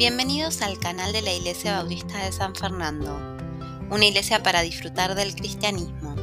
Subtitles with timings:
[0.00, 3.18] Bienvenidos al canal de la Iglesia Bautista de San Fernando,
[3.90, 6.14] una iglesia para disfrutar del cristianismo.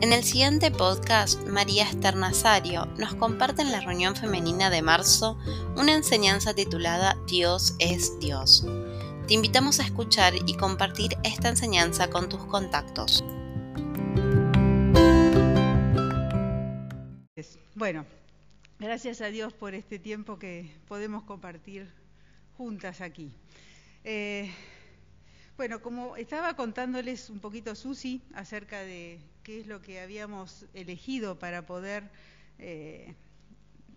[0.00, 5.38] En el siguiente podcast, María Esther Nazario nos comparte en la reunión femenina de marzo
[5.76, 8.66] una enseñanza titulada Dios es Dios.
[9.28, 13.22] Te invitamos a escuchar y compartir esta enseñanza con tus contactos.
[17.76, 18.04] Bueno,
[18.80, 21.97] gracias a Dios por este tiempo que podemos compartir
[22.58, 23.30] juntas aquí.
[24.02, 24.50] Eh,
[25.56, 31.38] bueno, como estaba contándoles un poquito Susi acerca de qué es lo que habíamos elegido
[31.38, 32.10] para poder
[32.58, 33.14] eh,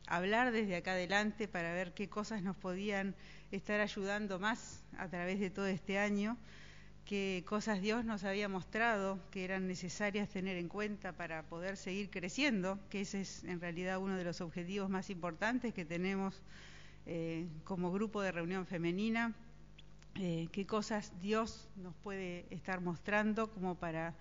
[0.06, 3.16] hablar desde acá adelante, para ver qué cosas nos podían
[3.52, 6.38] estar ayudando más a través de todo este año,
[7.04, 12.12] qué cosas Dios nos había mostrado que eran necesarias tener en cuenta para poder seguir
[12.12, 16.44] creciendo, que ese es en realidad uno de los objetivos más importantes que tenemos
[17.06, 19.34] eh, como grupo de reunión femenina,
[20.20, 24.14] eh, qué cosas Dios nos puede estar mostrando como para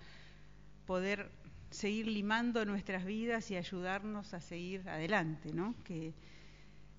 [0.87, 1.29] poder
[1.69, 5.75] seguir limando nuestras vidas y ayudarnos a seguir adelante, ¿no?
[5.83, 6.13] Que,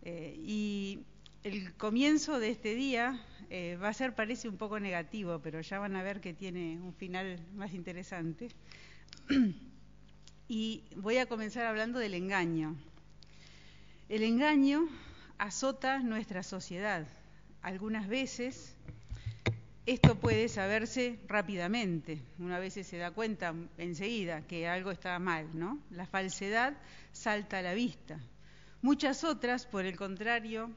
[0.03, 1.00] eh, y
[1.42, 3.20] el comienzo de este día
[3.83, 6.94] va a ser, parece un poco negativo, pero ya van a ver que tiene un
[6.94, 8.48] final más interesante.
[10.48, 12.77] y voy a comenzar hablando del engaño.
[14.08, 14.88] El engaño
[15.38, 17.06] azota nuestra sociedad.
[17.62, 18.77] Algunas veces
[19.84, 25.80] esto puede saberse rápidamente, una vez se da cuenta enseguida que algo está mal, ¿no?
[25.91, 26.77] La falsedad
[27.10, 28.20] salta a la vista.
[28.80, 30.70] Muchas otras, por el contrario,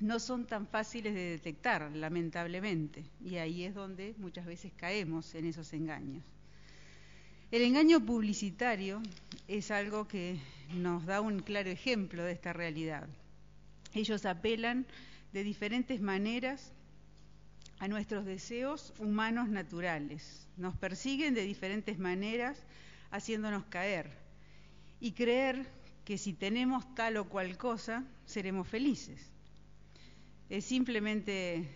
[0.00, 5.46] no son tan fáciles de detectar, lamentablemente, y ahí es donde muchas veces caemos en
[5.46, 6.24] esos engaños.
[7.50, 9.00] El engaño publicitario
[9.46, 10.38] es algo que
[10.74, 13.08] nos da un claro ejemplo de esta realidad.
[13.94, 14.86] Ellos apelan
[15.32, 16.72] de diferentes maneras
[17.78, 20.48] a nuestros deseos humanos naturales.
[20.56, 22.64] Nos persiguen de diferentes maneras
[23.10, 24.10] haciéndonos caer
[25.00, 25.66] y creer
[26.04, 29.30] que si tenemos tal o cual cosa seremos felices.
[30.48, 31.68] Es simplemente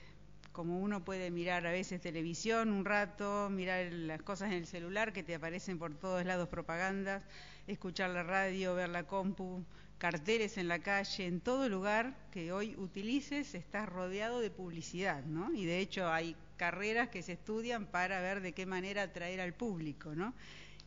[0.52, 5.12] como uno puede mirar a veces televisión un rato, mirar las cosas en el celular
[5.12, 7.22] que te aparecen por todos lados propagandas,
[7.66, 9.64] escuchar la radio, ver la compu,
[10.02, 15.54] carteles en la calle, en todo lugar que hoy utilices estás rodeado de publicidad, ¿no?
[15.54, 19.54] Y de hecho hay carreras que se estudian para ver de qué manera atraer al
[19.54, 20.34] público, ¿no?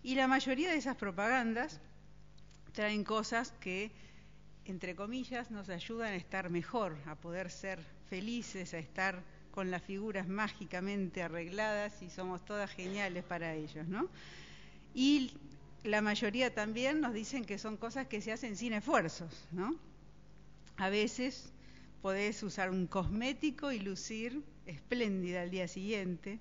[0.03, 1.79] Y la mayoría de esas propagandas
[2.73, 3.89] traen cosas que,
[4.65, 9.81] entre comillas, nos ayudan a estar mejor, a poder ser felices, a estar con las
[9.81, 14.09] figuras mágicamente arregladas y somos todas geniales para ellos, ¿no?
[14.93, 15.31] Y
[15.85, 19.75] la mayoría también nos dicen que son cosas que se hacen sin esfuerzos, ¿no?
[20.77, 21.53] A veces
[22.01, 26.39] podés usar un cosmético y lucir espléndida al día siguiente,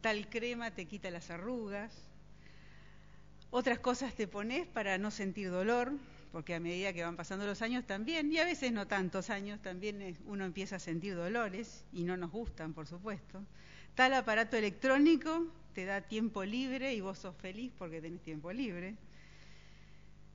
[0.00, 2.04] tal crema te quita las arrugas,
[3.50, 5.92] otras cosas te pones para no sentir dolor,
[6.30, 9.60] porque a medida que van pasando los años también, y a veces no tantos años,
[9.60, 13.42] también uno empieza a sentir dolores y no nos gustan, por supuesto.
[13.94, 18.96] Tal aparato electrónico te da tiempo libre y vos sos feliz porque tenés tiempo libre.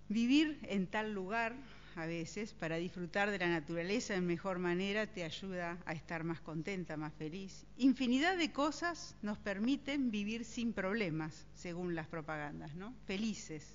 [0.10, 1.56] Vivir en tal lugar
[1.96, 6.42] a veces para disfrutar de la naturaleza en mejor manera te ayuda a estar más
[6.42, 7.66] contenta, más feliz.
[7.78, 12.94] Infinidad de cosas nos permiten vivir sin problemas, según las propagandas, ¿no?
[13.06, 13.66] Felices.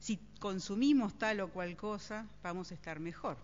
[0.00, 3.36] Si consumimos tal o cual cosa, vamos a estar mejor.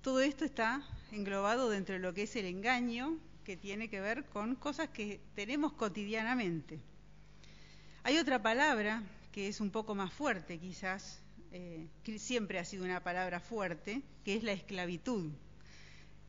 [0.00, 0.82] Todo esto está
[1.12, 5.20] englobado dentro de lo que es el engaño, que tiene que ver con cosas que
[5.34, 6.80] tenemos cotidianamente.
[8.02, 11.20] Hay otra palabra que es un poco más fuerte quizás,
[11.52, 15.30] eh, que siempre ha sido una palabra fuerte, que es la esclavitud.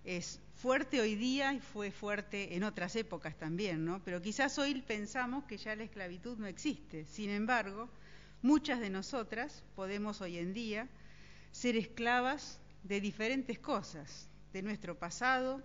[0.03, 4.03] Es fuerte hoy día y fue fuerte en otras épocas también, ¿no?
[4.03, 7.05] Pero quizás hoy pensamos que ya la esclavitud no existe.
[7.05, 7.89] Sin embargo,
[8.41, 10.87] muchas de nosotras podemos hoy en día
[11.51, 15.63] ser esclavas de diferentes cosas, de nuestro pasado,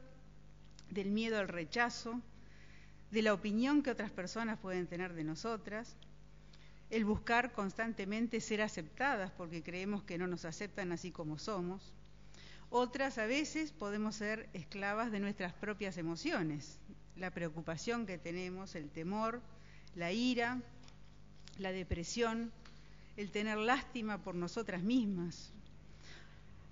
[0.91, 2.21] del miedo al rechazo,
[3.11, 5.97] de la opinión que otras personas pueden tener de nosotras,
[6.91, 11.93] el buscar constantemente ser aceptadas porque creemos que no nos aceptan así como somos.
[12.69, 16.79] Otras a veces podemos ser esclavas de nuestras propias emociones,
[17.17, 19.41] la preocupación que tenemos, el temor,
[19.95, 20.61] la ira,
[21.59, 22.53] la depresión,
[23.17, 25.53] el tener lástima por nosotras mismas,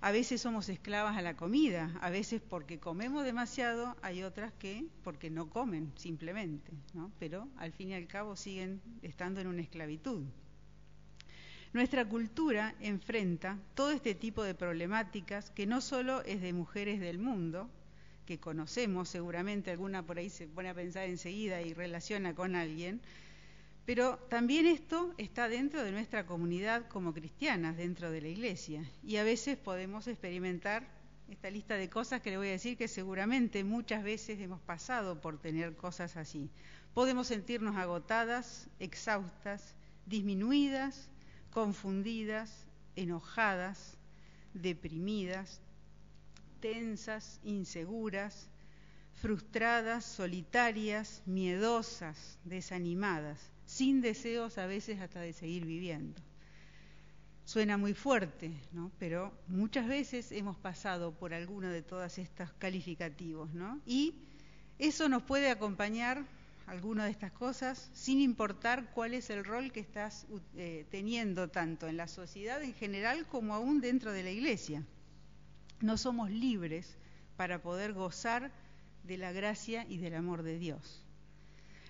[0.01, 4.85] a veces somos esclavas a la comida, a veces porque comemos demasiado, hay otras que
[5.03, 7.11] porque no comen simplemente, ¿no?
[7.19, 10.23] pero al fin y al cabo siguen estando en una esclavitud.
[11.73, 17.19] Nuestra cultura enfrenta todo este tipo de problemáticas que no solo es de mujeres del
[17.19, 17.69] mundo,
[18.25, 23.01] que conocemos seguramente, alguna por ahí se pone a pensar enseguida y relaciona con alguien,
[23.85, 29.17] pero también esto está dentro de nuestra comunidad como cristianas, dentro de la iglesia, y
[29.17, 30.87] a veces podemos experimentar
[31.29, 35.21] esta lista de cosas que le voy a decir que seguramente muchas veces hemos pasado
[35.21, 36.49] por tener cosas así.
[36.93, 41.09] Podemos sentirnos agotadas, exhaustas, disminuidas,
[41.51, 42.65] confundidas,
[42.95, 43.97] enojadas,
[44.53, 45.61] deprimidas,
[46.59, 48.49] tensas, inseguras,
[49.15, 53.39] frustradas, solitarias, miedosas, desanimadas,
[53.69, 56.19] sin deseos a veces hasta de seguir viviendo.
[57.45, 58.91] Suena muy fuerte, ¿no?
[58.97, 63.79] Pero muchas veces hemos pasado por alguno de todos estos calificativos, ¿no?
[63.85, 64.15] Y
[64.79, 66.25] eso nos puede acompañar
[66.65, 70.25] alguna de estas cosas, sin importar cuál es el rol que estás
[70.55, 74.83] eh, teniendo tanto en la sociedad en general como aún dentro de la iglesia.
[75.79, 76.97] No somos libres
[77.37, 78.51] para poder gozar
[79.03, 81.05] de la gracia y del amor de Dios.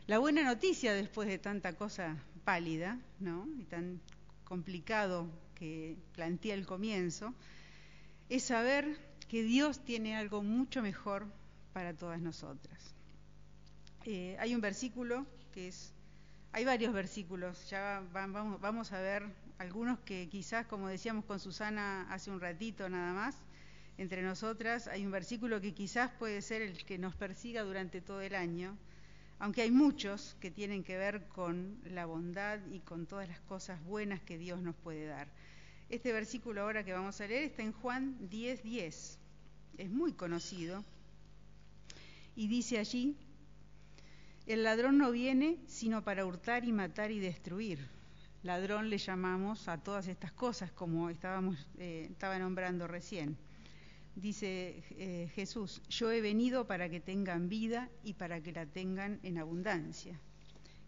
[0.09, 3.47] La buena noticia después de tanta cosa pálida, ¿no?
[3.59, 4.01] Y tan
[4.43, 7.35] complicado que plantea el comienzo,
[8.27, 8.97] es saber
[9.27, 11.27] que Dios tiene algo mucho mejor
[11.73, 12.95] para todas nosotras.
[14.03, 15.93] Eh, hay un versículo que es,
[16.53, 19.27] hay varios versículos, ya vamos, vamos a ver
[19.59, 23.35] algunos que quizás, como decíamos con Susana hace un ratito nada más,
[23.99, 28.21] entre nosotras hay un versículo que quizás puede ser el que nos persiga durante todo
[28.21, 28.75] el año,
[29.39, 33.81] aunque hay muchos que tienen que ver con la bondad y con todas las cosas
[33.85, 35.29] buenas que Dios nos puede dar.
[35.89, 38.61] Este versículo ahora que vamos a leer está en Juan 10:10.
[38.63, 39.19] 10.
[39.77, 40.83] Es muy conocido
[42.35, 43.15] y dice allí,
[44.45, 47.87] el ladrón no viene sino para hurtar y matar y destruir.
[48.43, 53.37] Ladrón le llamamos a todas estas cosas, como estábamos, eh, estaba nombrando recién.
[54.19, 59.19] Dice eh, Jesús, yo he venido para que tengan vida y para que la tengan
[59.23, 60.19] en abundancia.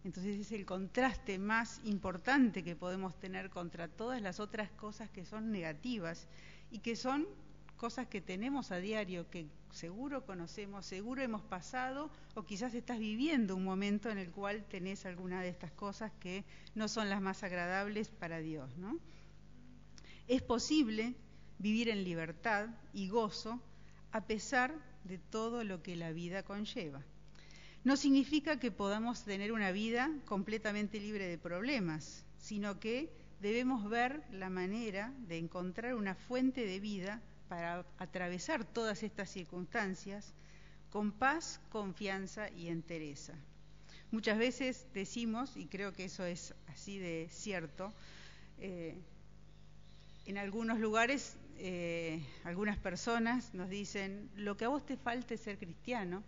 [0.04, 5.24] Entonces es el contraste más importante que podemos tener contra todas las otras cosas que
[5.24, 6.28] son negativas
[6.70, 7.26] y que son
[7.76, 13.56] cosas que tenemos a diario, que seguro conocemos, seguro hemos pasado, o quizás estás viviendo
[13.56, 16.44] un momento en el cual tenés alguna de estas cosas que
[16.74, 18.76] no son las más agradables para Dios.
[18.76, 18.98] ¿no?
[20.28, 21.14] Es posible
[21.62, 23.60] vivir en libertad y gozo
[24.10, 24.74] a pesar
[25.04, 27.02] de todo lo que la vida conlleva.
[27.84, 33.10] No significa que podamos tener una vida completamente libre de problemas, sino que
[33.40, 40.34] debemos ver la manera de encontrar una fuente de vida para atravesar todas estas circunstancias
[40.90, 43.34] con paz, confianza y entereza.
[44.10, 47.92] Muchas veces decimos, y creo que eso es así de cierto,
[48.58, 48.96] eh,
[50.26, 55.40] en algunos lugares eh, algunas personas nos dicen, lo que a vos te falta es
[55.40, 56.22] ser cristiano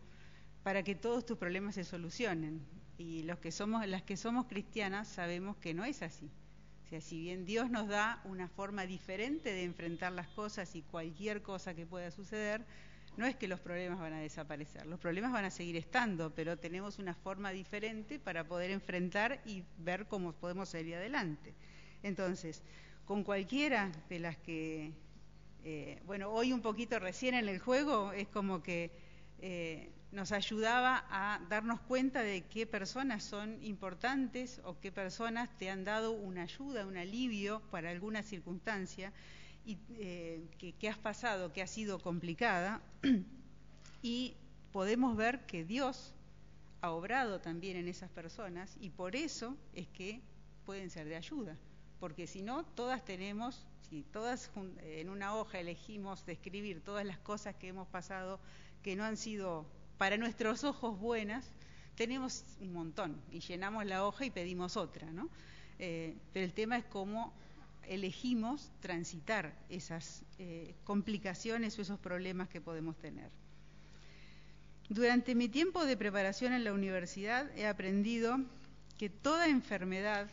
[0.62, 2.60] para que todos tus problemas se solucionen.
[2.96, 6.30] Y los que somos, las que somos cristianas sabemos que no es así
[7.00, 11.74] si bien Dios nos da una forma diferente de enfrentar las cosas y cualquier cosa
[11.74, 12.64] que pueda suceder,
[13.16, 16.58] no es que los problemas van a desaparecer, los problemas van a seguir estando, pero
[16.58, 21.54] tenemos una forma diferente para poder enfrentar y ver cómo podemos salir adelante.
[22.02, 22.62] Entonces,
[23.04, 24.92] con cualquiera de las que,
[25.66, 28.90] eh, bueno, hoy un poquito recién en el juego es como que
[29.38, 35.70] eh, nos ayudaba a darnos cuenta de qué personas son importantes o qué personas te
[35.70, 39.10] han dado una ayuda, un alivio para alguna circunstancia
[39.64, 42.82] y, eh, que, has pasado, que ha sido complicada.
[44.02, 44.34] y
[44.70, 46.14] podemos ver que Dios
[46.82, 50.20] ha obrado también en esas personas y por eso es que
[50.66, 51.56] pueden ser de ayuda.
[52.00, 54.50] Porque si no, todas tenemos, si todas
[54.82, 58.40] en una hoja elegimos describir todas las cosas que hemos pasado
[58.82, 59.66] que no han sido
[59.98, 61.50] para nuestros ojos buenas,
[61.94, 65.28] tenemos un montón y llenamos la hoja y pedimos otra, ¿no?
[65.78, 67.32] Eh, pero el tema es cómo
[67.86, 73.30] elegimos transitar esas eh, complicaciones o esos problemas que podemos tener.
[74.88, 78.38] Durante mi tiempo de preparación en la universidad he aprendido
[78.98, 80.28] que toda enfermedad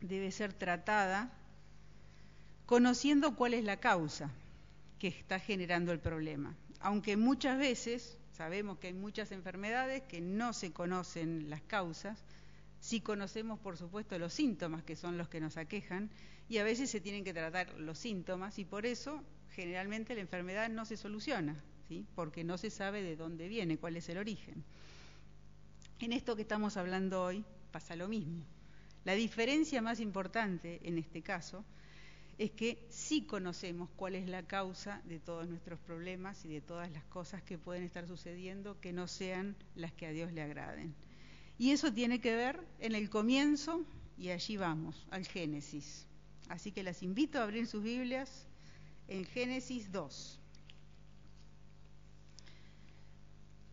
[0.00, 1.30] debe ser tratada
[2.66, 4.30] conociendo cuál es la causa
[4.98, 6.54] que está generando el problema.
[6.80, 12.18] Aunque muchas veces Sabemos que hay muchas enfermedades que no se conocen las causas,
[12.80, 16.10] sí conocemos por supuesto los síntomas que son los que nos aquejan
[16.48, 20.70] y a veces se tienen que tratar los síntomas y por eso generalmente la enfermedad
[20.70, 22.06] no se soluciona, ¿sí?
[22.14, 24.64] porque no se sabe de dónde viene, cuál es el origen.
[26.00, 28.42] En esto que estamos hablando hoy pasa lo mismo.
[29.04, 31.64] La diferencia más importante en este caso
[32.38, 36.90] es que sí conocemos cuál es la causa de todos nuestros problemas y de todas
[36.90, 40.94] las cosas que pueden estar sucediendo que no sean las que a Dios le agraden.
[41.58, 43.84] Y eso tiene que ver en el comienzo,
[44.16, 46.06] y allí vamos, al Génesis.
[46.48, 48.46] Así que las invito a abrir sus Biblias
[49.08, 50.40] en Génesis 2.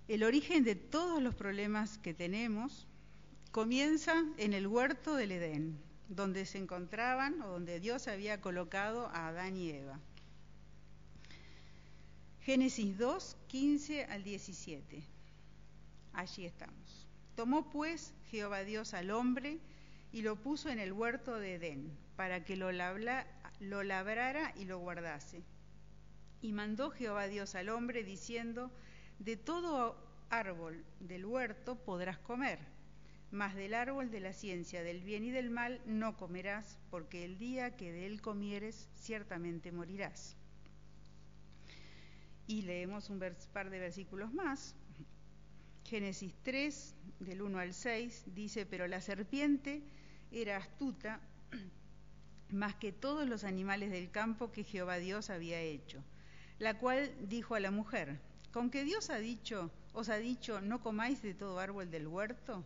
[0.08, 2.88] El origen de todos los problemas que tenemos
[3.52, 9.28] comienza en el huerto del Edén, donde se encontraban o donde Dios había colocado a
[9.28, 10.00] Adán y Eva.
[12.42, 15.04] Génesis 2, 15 al 17.
[16.14, 17.08] Allí estamos.
[17.36, 19.60] Tomó pues Jehová Dios al hombre
[20.12, 24.80] y lo puso en el huerto de Edén, para que lo, lo labrara y lo
[24.80, 25.44] guardase.
[26.42, 28.72] Y mandó Jehová Dios al hombre diciendo,
[29.20, 29.96] de todo
[30.32, 32.79] árbol del huerto podrás comer
[33.32, 37.38] mas del árbol de la ciencia del bien y del mal no comerás, porque el
[37.38, 40.36] día que de él comieres ciertamente morirás.
[42.48, 43.20] Y leemos un
[43.54, 44.76] par de versículos más.
[45.86, 49.84] Génesis 3, del 1 al 6, dice, pero la serpiente
[50.32, 51.20] era astuta
[52.50, 56.04] más que todos los animales del campo que Jehová Dios había hecho,
[56.58, 58.20] la cual dijo a la mujer,
[58.52, 62.66] ¿con que Dios ha dicho, os ha dicho, no comáis de todo árbol del huerto?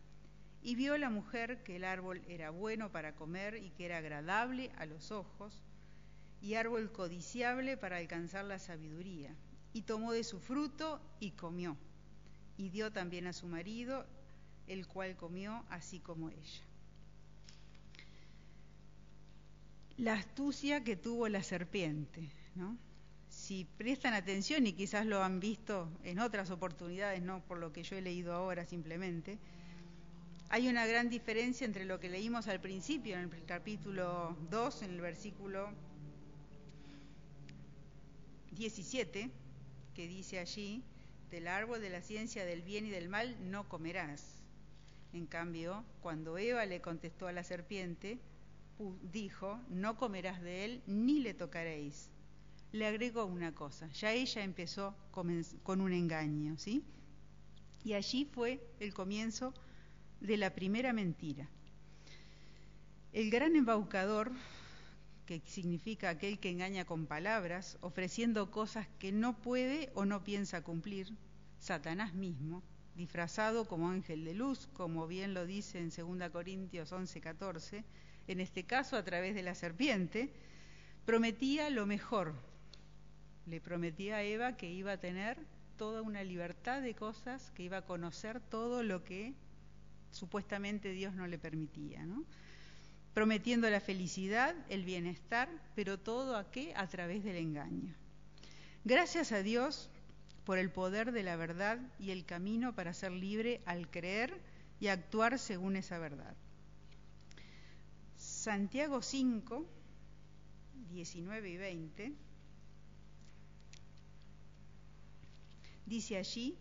[0.63, 4.71] Y vio la mujer que el árbol era bueno para comer y que era agradable
[4.77, 5.61] a los ojos,
[6.41, 9.35] y árbol codiciable para alcanzar la sabiduría.
[9.73, 11.77] Y tomó de su fruto y comió.
[12.57, 14.05] Y dio también a su marido,
[14.67, 16.63] el cual comió así como ella.
[19.97, 22.77] La astucia que tuvo la serpiente, ¿no?
[23.29, 27.83] Si prestan atención, y quizás lo han visto en otras oportunidades, no por lo que
[27.83, 29.39] yo he leído ahora simplemente,
[30.53, 34.91] hay una gran diferencia entre lo que leímos al principio, en el capítulo 2, en
[34.91, 35.69] el versículo
[38.51, 39.31] 17,
[39.95, 40.83] que dice allí,
[41.29, 44.43] del árbol de la ciencia del bien y del mal no comerás.
[45.13, 48.19] En cambio, cuando Eva le contestó a la serpiente,
[49.13, 52.09] dijo, no comerás de él ni le tocaréis.
[52.73, 56.83] Le agregó una cosa, ya ella empezó con un engaño, ¿sí?
[57.85, 59.53] Y allí fue el comienzo
[60.21, 61.49] de la primera mentira.
[63.11, 64.31] El gran embaucador,
[65.25, 70.63] que significa aquel que engaña con palabras, ofreciendo cosas que no puede o no piensa
[70.63, 71.09] cumplir,
[71.59, 72.63] Satanás mismo,
[72.95, 77.83] disfrazado como ángel de luz, como bien lo dice en 2 Corintios 11:14,
[78.27, 80.31] en este caso a través de la serpiente,
[81.05, 82.33] prometía lo mejor.
[83.47, 85.37] Le prometía a Eva que iba a tener
[85.77, 89.33] toda una libertad de cosas, que iba a conocer todo lo que
[90.11, 92.25] supuestamente Dios no le permitía, ¿no?
[93.13, 96.73] prometiendo la felicidad, el bienestar, pero todo a qué?
[96.75, 97.93] A través del engaño.
[98.85, 99.89] Gracias a Dios
[100.45, 104.39] por el poder de la verdad y el camino para ser libre al creer
[104.79, 106.35] y actuar según esa verdad.
[108.17, 109.65] Santiago 5,
[110.89, 112.13] 19 y 20,
[115.85, 116.57] dice allí,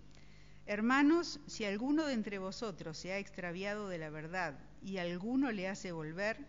[0.70, 5.66] Hermanos, si alguno de entre vosotros se ha extraviado de la verdad y alguno le
[5.66, 6.46] hace volver,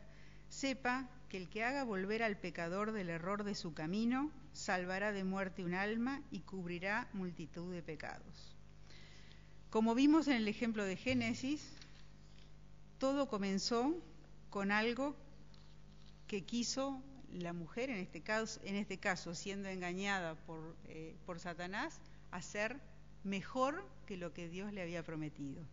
[0.48, 5.24] sepa que el que haga volver al pecador del error de su camino, salvará de
[5.24, 8.56] muerte un alma y cubrirá multitud de pecados.
[9.72, 11.74] Como vimos en el ejemplo de Génesis,
[13.00, 13.98] todo comenzó
[14.52, 15.16] con algo
[16.28, 17.02] que quiso
[17.32, 22.00] la mujer, en este caso, en este caso siendo engañada por, eh, por Satanás,
[22.30, 22.80] hacer
[23.24, 25.64] mejor que lo que Dios le había prometido.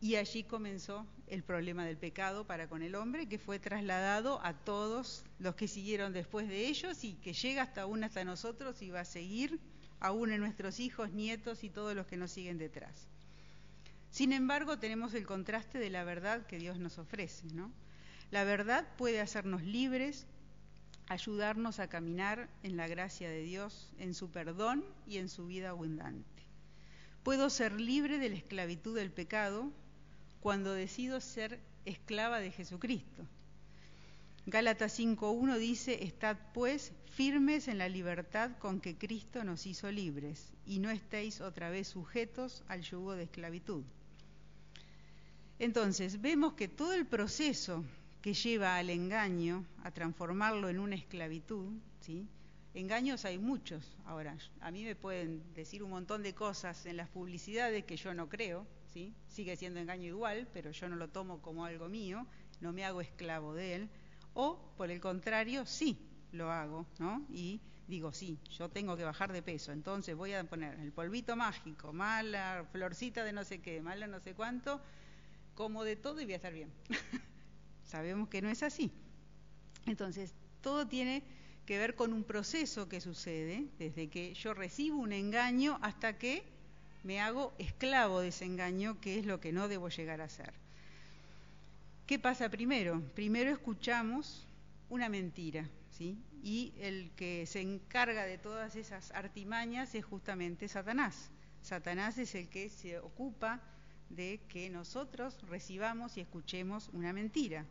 [0.00, 4.54] Y allí comenzó el problema del pecado para con el hombre, que fue trasladado a
[4.54, 8.90] todos los que siguieron después de ellos y que llega hasta aún hasta nosotros y
[8.90, 9.60] va a seguir
[10.00, 13.08] aún en nuestros hijos, nietos y todos los que nos siguen detrás.
[14.10, 17.70] Sin embargo, tenemos el contraste de la verdad que Dios nos ofrece, ¿no?
[18.30, 20.26] La verdad puede hacernos libres,
[21.10, 25.70] ayudarnos a caminar en la gracia de Dios, en su perdón y en su vida
[25.70, 26.44] abundante.
[27.24, 29.72] Puedo ser libre de la esclavitud del pecado
[30.38, 33.26] cuando decido ser esclava de Jesucristo.
[34.46, 40.52] Gálatas 5.1 dice, estad pues firmes en la libertad con que Cristo nos hizo libres
[40.64, 43.82] y no estéis otra vez sujetos al yugo de esclavitud.
[45.58, 47.84] Entonces, vemos que todo el proceso
[48.22, 52.26] que lleva al engaño, a transformarlo en una esclavitud, ¿sí?
[52.74, 53.96] Engaños hay muchos.
[54.04, 58.14] Ahora, a mí me pueden decir un montón de cosas en las publicidades que yo
[58.14, 59.14] no creo, ¿sí?
[59.26, 62.26] Sigue siendo engaño igual, pero yo no lo tomo como algo mío,
[62.60, 63.88] no me hago esclavo de él.
[64.34, 65.98] O, por el contrario, sí
[66.32, 67.26] lo hago, ¿no?
[67.30, 71.34] Y digo, sí, yo tengo que bajar de peso, entonces voy a poner el polvito
[71.34, 74.80] mágico, mala florcita de no sé qué, mala no sé cuánto,
[75.54, 76.70] como de todo y voy a estar bien.
[77.90, 78.92] Sabemos que no es así.
[79.86, 81.24] Entonces, todo tiene
[81.66, 86.44] que ver con un proceso que sucede desde que yo recibo un engaño hasta que
[87.02, 90.52] me hago esclavo de ese engaño, que es lo que no debo llegar a ser.
[92.06, 93.02] ¿Qué pasa primero?
[93.16, 94.46] Primero escuchamos
[94.88, 96.16] una mentira, ¿sí?
[96.44, 101.30] Y el que se encarga de todas esas artimañas es justamente Satanás.
[101.62, 103.60] Satanás es el que se ocupa
[104.10, 107.66] de que nosotros recibamos y escuchemos una mentira.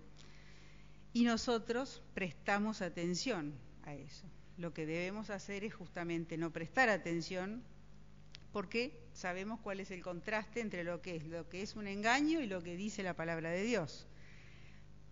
[1.19, 4.25] Y nosotros prestamos atención a eso.
[4.57, 7.61] Lo que debemos hacer es justamente no prestar atención
[8.53, 12.39] porque sabemos cuál es el contraste entre lo que es lo que es un engaño
[12.39, 14.07] y lo que dice la palabra de Dios.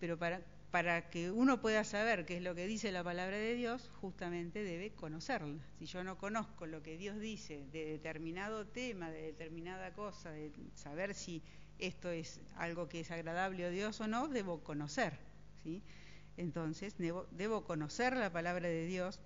[0.00, 3.54] Pero para, para que uno pueda saber qué es lo que dice la palabra de
[3.54, 5.62] Dios, justamente debe conocerla.
[5.78, 10.52] Si yo no conozco lo que Dios dice de determinado tema, de determinada cosa, de
[10.72, 11.42] saber si
[11.78, 15.27] esto es algo que es agradable a Dios o no, debo conocer.
[16.36, 19.20] Entonces, debo, debo conocer la palabra de Dios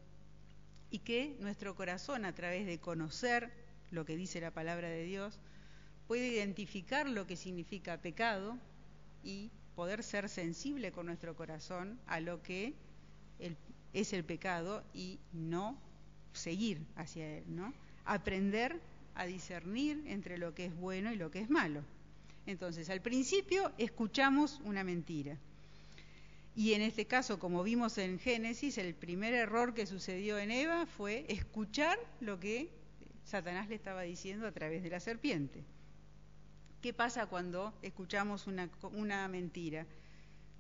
[0.90, 3.50] y que nuestro corazón, a través de conocer
[3.90, 5.38] lo que dice la palabra de Dios,
[6.06, 8.58] puede identificar lo que significa pecado
[9.22, 12.74] y poder ser sensible con nuestro corazón a lo que
[13.92, 15.78] es el pecado y no
[16.32, 17.72] seguir hacia él, ¿no?
[18.04, 18.80] Aprender
[19.14, 21.82] a discernir entre lo que es bueno y lo que es malo.
[22.46, 25.38] Entonces, al principio escuchamos una mentira.
[26.54, 30.86] Y en este caso, como vimos en Génesis, el primer error que sucedió en Eva
[30.86, 32.70] fue escuchar lo que
[33.24, 35.64] Satanás le estaba diciendo a través de la serpiente.
[36.82, 39.86] ¿Qué pasa cuando escuchamos una, mentira?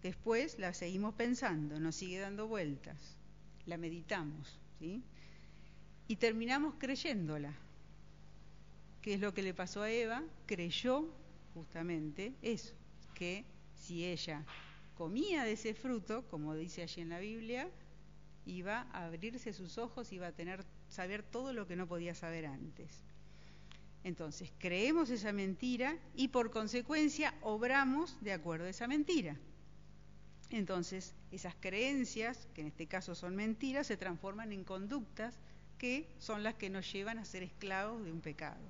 [0.02, 3.16] Después la seguimos pensando, nos sigue dando vueltas,
[3.66, 5.02] la meditamos, ¿sí?
[6.08, 7.52] Y terminamos creyéndola.
[9.02, 10.22] ¿Qué es lo que le pasó a Eva?
[10.46, 11.12] Creyó
[11.54, 12.72] justamente eso,
[13.14, 14.44] que si ella
[14.94, 17.68] comía de ese fruto, como dice allí en la Biblia,
[18.46, 22.46] iba a abrirse sus ojos, iba a tener saber todo lo que no podía saber
[22.46, 23.02] antes.
[24.04, 29.36] Entonces, creemos esa mentira y por consecuencia obramos de acuerdo a esa mentira.
[30.50, 35.38] Entonces, esas creencias, que en este caso son mentiras, se transforman en conductas
[35.78, 38.60] que son las que nos llevan a ser esclavos de un pecado.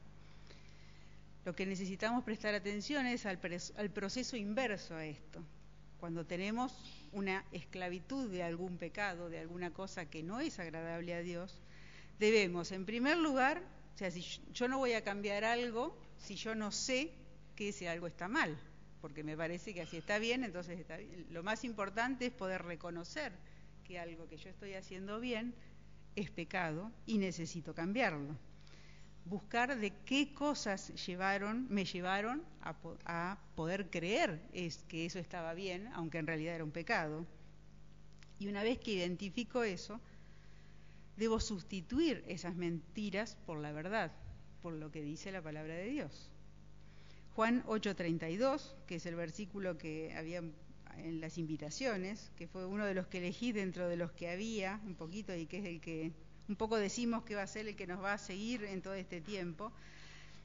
[1.44, 3.40] Lo que necesitamos prestar atención es al,
[3.76, 5.42] al proceso inverso a esto.
[6.02, 6.74] Cuando tenemos
[7.12, 11.60] una esclavitud de algún pecado, de alguna cosa que no es agradable a Dios,
[12.18, 13.62] debemos, en primer lugar,
[13.94, 14.20] o sea, si
[14.52, 17.12] yo no voy a cambiar algo si yo no sé
[17.54, 18.58] que ese algo está mal,
[19.00, 21.24] porque me parece que así está bien, entonces está bien.
[21.30, 23.30] Lo más importante es poder reconocer
[23.84, 25.54] que algo que yo estoy haciendo bien
[26.16, 28.36] es pecado y necesito cambiarlo.
[29.24, 35.88] Buscar de qué cosas llevaron, me llevaron a, poder creer es que eso estaba bien,
[35.94, 37.24] aunque en realidad era un pecado.
[38.38, 40.00] Y una vez que identifico eso,
[41.16, 44.12] debo sustituir esas mentiras por la verdad,
[44.60, 46.30] por lo que dice la palabra de Dios.
[47.34, 50.42] Juan 8:32, que es el versículo que había
[50.98, 54.80] en las invitaciones, que fue uno de los que elegí dentro de los que había,
[54.84, 56.12] un poquito, y que es el que
[56.48, 58.94] un poco decimos que va a ser el que nos va a seguir en todo
[58.94, 59.72] este tiempo,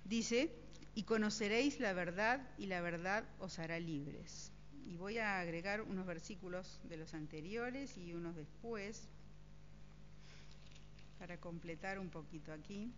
[0.05, 0.51] dice,
[0.95, 4.51] y conoceréis la verdad y la verdad os hará libres.
[4.85, 9.07] Y voy a agregar unos versículos de los anteriores y unos después,
[11.19, 12.91] para completar un poquito aquí.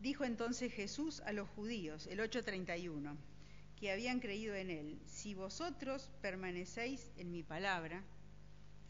[0.00, 3.16] Dijo entonces Jesús a los judíos, el 8:31,
[3.82, 8.04] que habían creído en él, si vosotros permanecéis en mi palabra,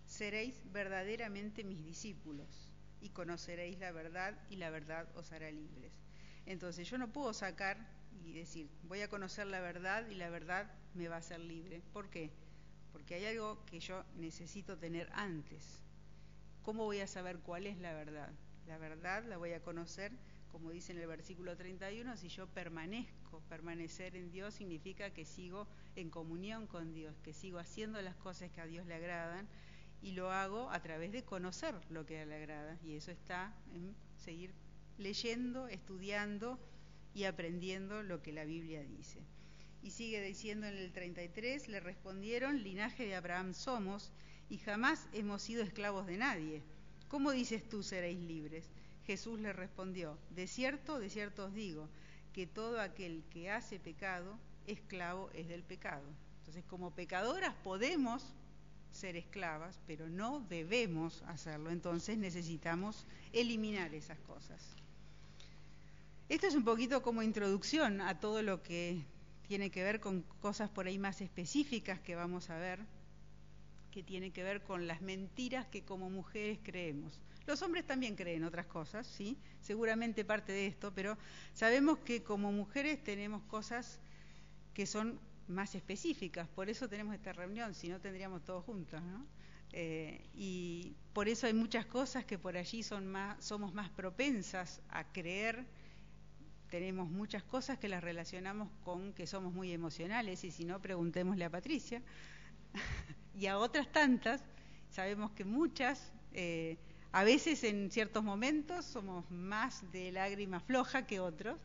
[0.04, 2.68] seréis verdaderamente mis discípulos
[3.00, 5.94] y conoceréis la verdad y la verdad os hará libres.
[6.44, 7.78] Entonces yo no puedo sacar
[8.22, 11.80] y decir, voy a conocer la verdad y la verdad me va a hacer libre.
[11.94, 12.30] ¿Por qué?
[12.92, 15.80] porque hay algo que yo necesito tener antes.
[16.62, 18.30] ¿Cómo voy a saber cuál es la verdad?
[18.66, 20.12] La verdad la voy a conocer,
[20.52, 25.66] como dice en el versículo 31, si yo permanezco permanecer en Dios significa que sigo
[25.96, 29.48] en comunión con Dios, que sigo haciendo las cosas que a Dios le agradan
[30.02, 32.78] y lo hago a través de conocer lo que a Él le agrada.
[32.84, 34.52] Y eso está en seguir
[34.98, 36.58] leyendo, estudiando
[37.14, 39.20] y aprendiendo lo que la Biblia dice.
[39.82, 44.12] Y sigue diciendo en el 33, le respondieron, linaje de Abraham somos
[44.50, 46.62] y jamás hemos sido esclavos de nadie.
[47.08, 48.70] ¿Cómo dices tú seréis libres?
[49.06, 51.88] Jesús le respondió, de cierto, de cierto os digo,
[52.32, 56.04] que todo aquel que hace pecado, esclavo es del pecado.
[56.40, 58.24] Entonces, como pecadoras podemos
[58.92, 61.70] ser esclavas, pero no debemos hacerlo.
[61.70, 64.62] Entonces necesitamos eliminar esas cosas.
[66.28, 69.02] Esto es un poquito como introducción a todo lo que
[69.48, 72.80] tiene que ver con cosas por ahí más específicas que vamos a ver,
[73.90, 77.20] que tiene que ver con las mentiras que como mujeres creemos.
[77.46, 81.18] Los hombres también creen otras cosas, sí, seguramente parte de esto, pero
[81.52, 84.00] sabemos que como mujeres tenemos cosas
[84.74, 89.26] que son más específicas, por eso tenemos esta reunión, si no tendríamos todos juntos, ¿no?
[89.72, 94.82] Eh, y por eso hay muchas cosas que por allí son más, somos más propensas
[94.90, 95.64] a creer.
[96.68, 101.44] Tenemos muchas cosas que las relacionamos con que somos muy emocionales, y si no, preguntémosle
[101.44, 102.02] a Patricia.
[103.34, 104.44] y a otras tantas,
[104.90, 106.78] sabemos que muchas eh,
[107.12, 111.58] a veces en ciertos momentos somos más de lágrima floja que otros,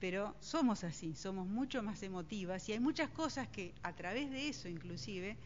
[0.00, 4.48] pero somos así, somos mucho más emotivas y hay muchas cosas que a través de
[4.48, 5.36] eso inclusive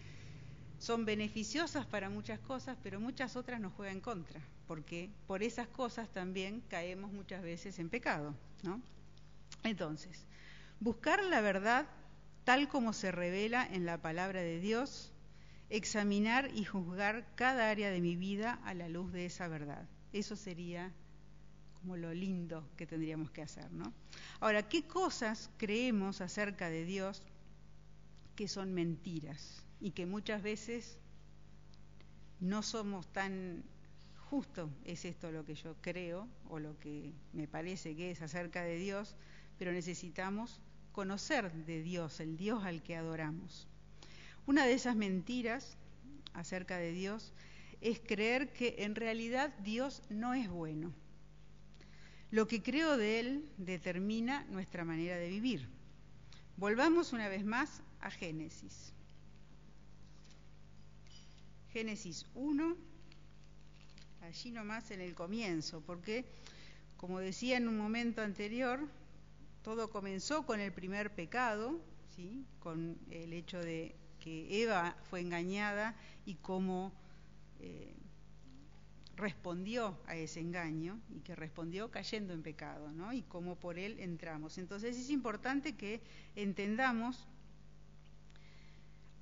[0.78, 6.08] son beneficiosas para muchas cosas, pero muchas otras nos juegan contra, porque por esas cosas
[6.08, 8.80] también caemos muchas veces en pecado, ¿no?
[9.64, 10.26] Entonces,
[10.80, 11.86] buscar la verdad
[12.44, 15.12] tal como se revela en la palabra de Dios
[15.72, 19.88] examinar y juzgar cada área de mi vida a la luz de esa verdad.
[20.12, 20.92] Eso sería
[21.80, 23.90] como lo lindo que tendríamos que hacer, ¿no?
[24.40, 27.22] Ahora, ¿qué cosas creemos acerca de Dios
[28.36, 30.98] que son mentiras y que muchas veces
[32.38, 33.64] no somos tan
[34.28, 38.62] justo es esto lo que yo creo o lo que me parece que es acerca
[38.62, 39.16] de Dios,
[39.58, 40.60] pero necesitamos
[40.92, 43.68] conocer de Dios, el Dios al que adoramos.
[44.46, 45.76] Una de esas mentiras
[46.34, 47.32] acerca de Dios
[47.80, 50.92] es creer que en realidad Dios no es bueno.
[52.30, 55.68] Lo que creo de Él determina nuestra manera de vivir.
[56.56, 58.92] Volvamos una vez más a Génesis.
[61.72, 62.76] Génesis 1,
[64.22, 66.24] allí nomás en el comienzo, porque
[66.96, 68.80] como decía en un momento anterior,
[69.62, 71.80] todo comenzó con el primer pecado,
[72.14, 72.44] ¿sí?
[72.60, 76.92] con el hecho de que Eva fue engañada y cómo
[77.58, 77.92] eh,
[79.16, 83.12] respondió a ese engaño y que respondió cayendo en pecado, ¿no?
[83.12, 84.58] Y cómo por él entramos.
[84.58, 86.00] Entonces es importante que
[86.36, 87.26] entendamos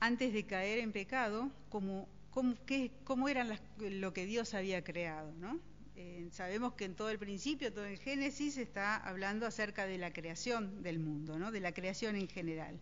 [0.01, 5.33] antes de caer en pecado cómo, cómo, qué, cómo eran lo que Dios había creado,
[5.37, 5.59] ¿no?
[5.97, 10.13] Eh, sabemos que en todo el principio, todo el Génesis está hablando acerca de la
[10.13, 11.51] creación del mundo, ¿no?
[11.51, 12.81] De la creación en general.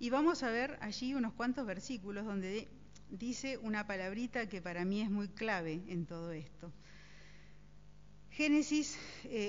[0.00, 2.68] Y vamos a ver allí unos cuantos versículos donde
[3.10, 6.72] dice una palabrita que para mí es muy clave en todo esto.
[8.30, 8.96] Génesis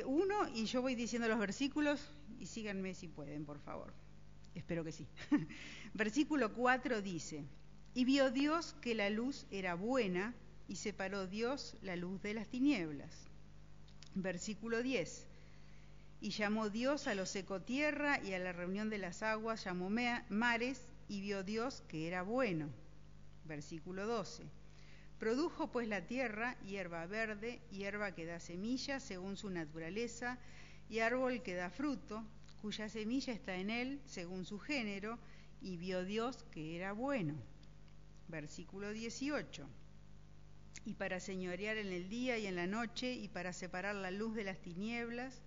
[0.06, 2.02] 1, eh, y yo voy diciendo los versículos
[2.40, 3.94] y síganme si pueden, por favor.
[4.56, 5.08] Espero que sí.
[5.94, 7.46] Versículo 4 dice,
[7.94, 10.34] y vio Dios que la luz era buena
[10.68, 13.12] y separó Dios la luz de las tinieblas.
[14.16, 15.28] Versículo 10,
[16.22, 19.90] y llamó Dios a lo seco tierra y a la reunión de las aguas llamó
[19.90, 22.70] mares y vio Dios que era bueno.
[23.46, 24.44] Versículo 12.
[25.18, 30.38] Produjo pues la tierra hierba verde, hierba que da semilla según su naturaleza,
[30.90, 32.24] y árbol que da fruto,
[32.62, 35.20] cuya semilla está en él según su género,
[35.62, 37.36] y vio Dios que era bueno.
[38.28, 39.68] Versículo 18.
[40.86, 44.36] Y para señorear en el día y en la noche, y para separar la luz
[44.36, 45.42] de las tinieblas,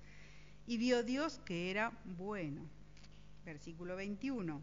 [0.66, 2.62] y vio Dios que era bueno.
[3.44, 4.60] Versículo 21.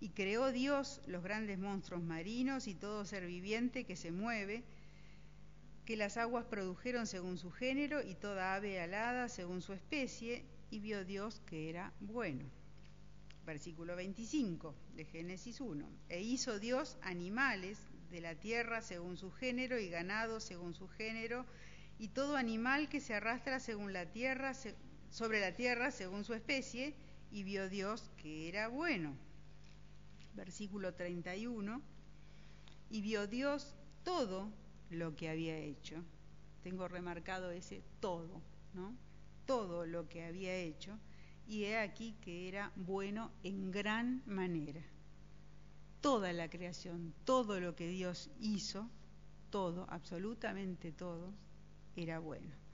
[0.00, 4.62] Y creó Dios los grandes monstruos marinos y todo ser viviente que se mueve,
[5.84, 10.80] que las aguas produjeron según su género y toda ave alada según su especie, y
[10.80, 12.44] vio Dios que era bueno.
[13.46, 15.88] Versículo 25 de Génesis 1.
[16.10, 17.78] E hizo Dios animales
[18.10, 21.46] de la tierra según su género y ganado según su género,
[21.98, 24.52] y todo animal que se arrastra según la tierra
[25.10, 26.94] sobre la tierra según su especie,
[27.30, 29.14] y vio Dios que era bueno.
[30.34, 31.82] Versículo 31,
[32.90, 34.50] y vio Dios todo
[34.90, 36.02] lo que había hecho.
[36.62, 38.40] Tengo remarcado ese todo,
[38.74, 38.94] ¿no?
[39.46, 40.98] Todo lo que había hecho,
[41.46, 44.82] y he aquí que era bueno en gran manera.
[46.00, 48.88] Toda la creación, todo lo que Dios hizo,
[49.50, 51.32] todo, absolutamente todo,
[51.96, 52.67] era bueno.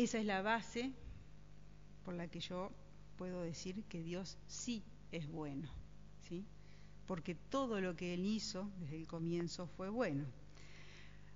[0.00, 0.92] Esa es la base
[2.06, 2.72] por la que yo
[3.18, 4.82] puedo decir que Dios sí
[5.12, 5.70] es bueno,
[6.26, 6.46] ¿sí?
[7.06, 10.24] Porque todo lo que Él hizo desde el comienzo fue bueno.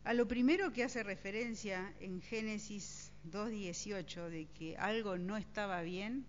[0.02, 6.24] A lo primero que hace referencia en Génesis 2.18 de que algo no estaba bien,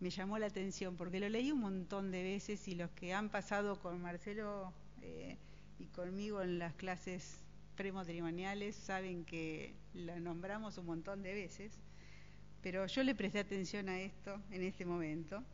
[0.00, 3.28] me llamó la atención porque lo leí un montón de veces y los que han
[3.28, 5.36] pasado con Marcelo eh,
[5.78, 7.44] y conmigo en las clases
[7.78, 11.78] prematrimoniales saben que la nombramos un montón de veces,
[12.60, 15.44] pero yo le presté atención a esto en este momento.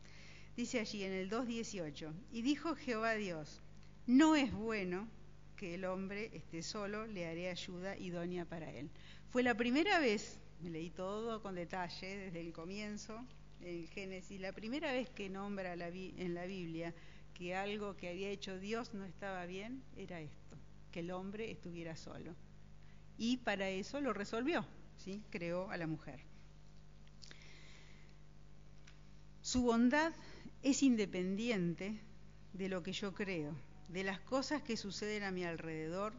[0.57, 3.61] Dice allí en el 2.18, y dijo Jehová Dios,
[4.07, 5.07] no es bueno
[5.55, 8.89] que el hombre esté solo, le haré ayuda idónea para él.
[9.29, 13.23] Fue la primera vez, me leí todo con detalle desde el comienzo,
[13.61, 16.91] el Génesis, la primera vez que nombra la, en la Biblia
[17.35, 20.45] que algo que había hecho Dios no estaba bien, era esto
[20.95, 22.33] que el hombre estuviera solo.
[23.17, 25.21] Y para eso lo resolvió, ¿sí?
[25.29, 26.21] creó a la mujer.
[29.41, 30.13] Su bondad
[30.63, 31.99] es independiente
[32.53, 33.53] de lo que yo creo,
[33.89, 36.13] de las cosas que suceden a mi alrededor,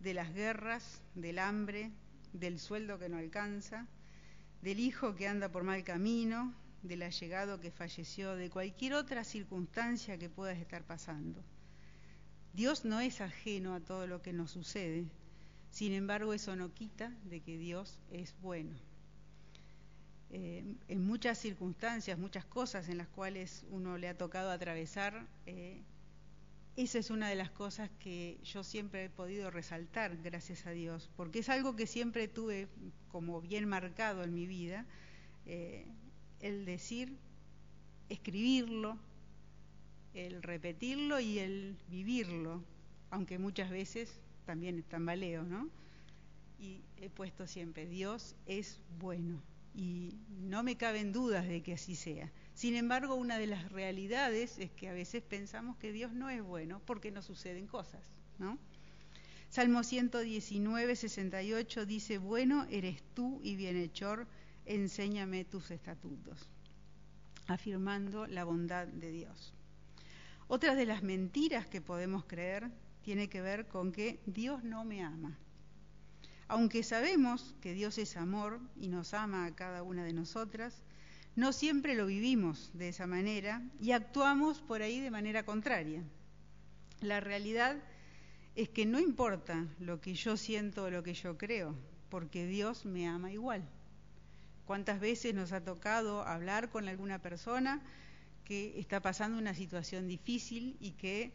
[0.00, 1.92] de las guerras, del hambre,
[2.32, 3.86] del sueldo que no alcanza,
[4.62, 10.18] del hijo que anda por mal camino, del allegado que falleció, de cualquier otra circunstancia
[10.18, 11.44] que puedas estar pasando.
[12.54, 15.06] Dios no es ajeno a todo lo que nos sucede,
[15.70, 18.76] sin embargo eso no quita de que Dios es bueno.
[20.30, 25.82] Eh, en muchas circunstancias, muchas cosas en las cuales uno le ha tocado atravesar, eh,
[26.76, 31.10] esa es una de las cosas que yo siempre he podido resaltar, gracias a Dios,
[31.16, 32.68] porque es algo que siempre tuve
[33.10, 34.86] como bien marcado en mi vida,
[35.44, 35.86] eh,
[36.40, 37.14] el decir,
[38.08, 38.98] escribirlo,
[40.14, 42.62] el repetirlo y el vivirlo,
[43.10, 45.68] aunque muchas veces también tambaleo, ¿no?
[46.58, 49.42] Y he puesto siempre, Dios es bueno
[49.74, 52.30] y no me caben dudas de que así sea.
[52.54, 56.42] Sin embargo, una de las realidades es que a veces pensamos que Dios no es
[56.42, 58.04] bueno porque nos suceden cosas,
[58.38, 58.58] ¿no?
[59.48, 64.26] Salmo 119, 68 dice, bueno eres tú y bienhechor,
[64.64, 66.48] enséñame tus estatutos,
[67.46, 69.54] afirmando la bondad de Dios.
[70.54, 75.02] Otra de las mentiras que podemos creer tiene que ver con que Dios no me
[75.02, 75.38] ama.
[76.46, 80.82] Aunque sabemos que Dios es amor y nos ama a cada una de nosotras,
[81.36, 86.04] no siempre lo vivimos de esa manera y actuamos por ahí de manera contraria.
[87.00, 87.78] La realidad
[88.54, 91.74] es que no importa lo que yo siento o lo que yo creo,
[92.10, 93.66] porque Dios me ama igual.
[94.66, 97.80] ¿Cuántas veces nos ha tocado hablar con alguna persona
[98.44, 101.32] que está pasando una situación difícil y que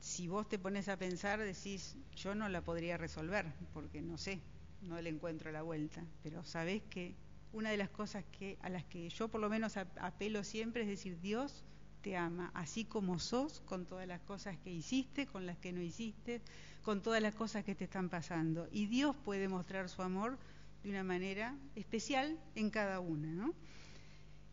[0.00, 4.40] si vos te pones a pensar decís, yo no la podría resolver, porque no sé,
[4.82, 7.14] no le encuentro la vuelta, pero sabés que
[7.52, 10.88] una de las cosas que a las que yo por lo menos apelo siempre es
[10.88, 11.64] decir, Dios
[12.02, 15.80] te ama, así como sos, con todas las cosas que hiciste, con las que no
[15.80, 16.42] hiciste,
[16.82, 18.68] con todas las cosas que te están pasando.
[18.70, 20.36] Y Dios puede mostrar su amor
[20.82, 23.54] de una manera especial en cada una, ¿no?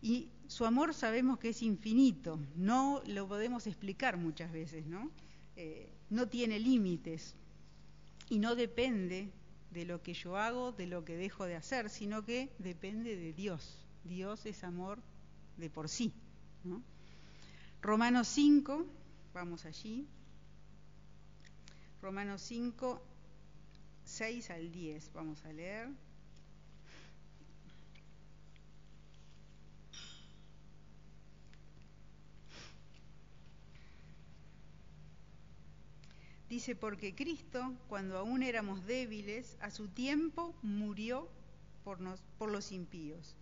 [0.02, 5.12] Y su amor sabemos que es infinito, no lo podemos explicar muchas veces, ¿no?
[5.56, 7.36] Eh, no tiene límites
[8.30, 9.32] y no depende
[9.72, 13.34] de lo que yo hago, de lo que dejo de hacer, sino que depende de
[13.34, 13.78] Dios.
[14.04, 15.00] Dios es amor
[15.58, 16.14] de por sí.
[16.64, 16.82] ¿no?
[17.82, 18.86] Romanos 5,
[19.34, 20.08] vamos allí.
[22.02, 23.02] Romanos 5,
[24.04, 25.90] 6 al 10, vamos a leer.
[36.52, 41.30] Dice, porque Cristo, cuando aún éramos débiles, a su tiempo murió
[41.86, 42.00] por,
[42.38, 43.38] por los impíos.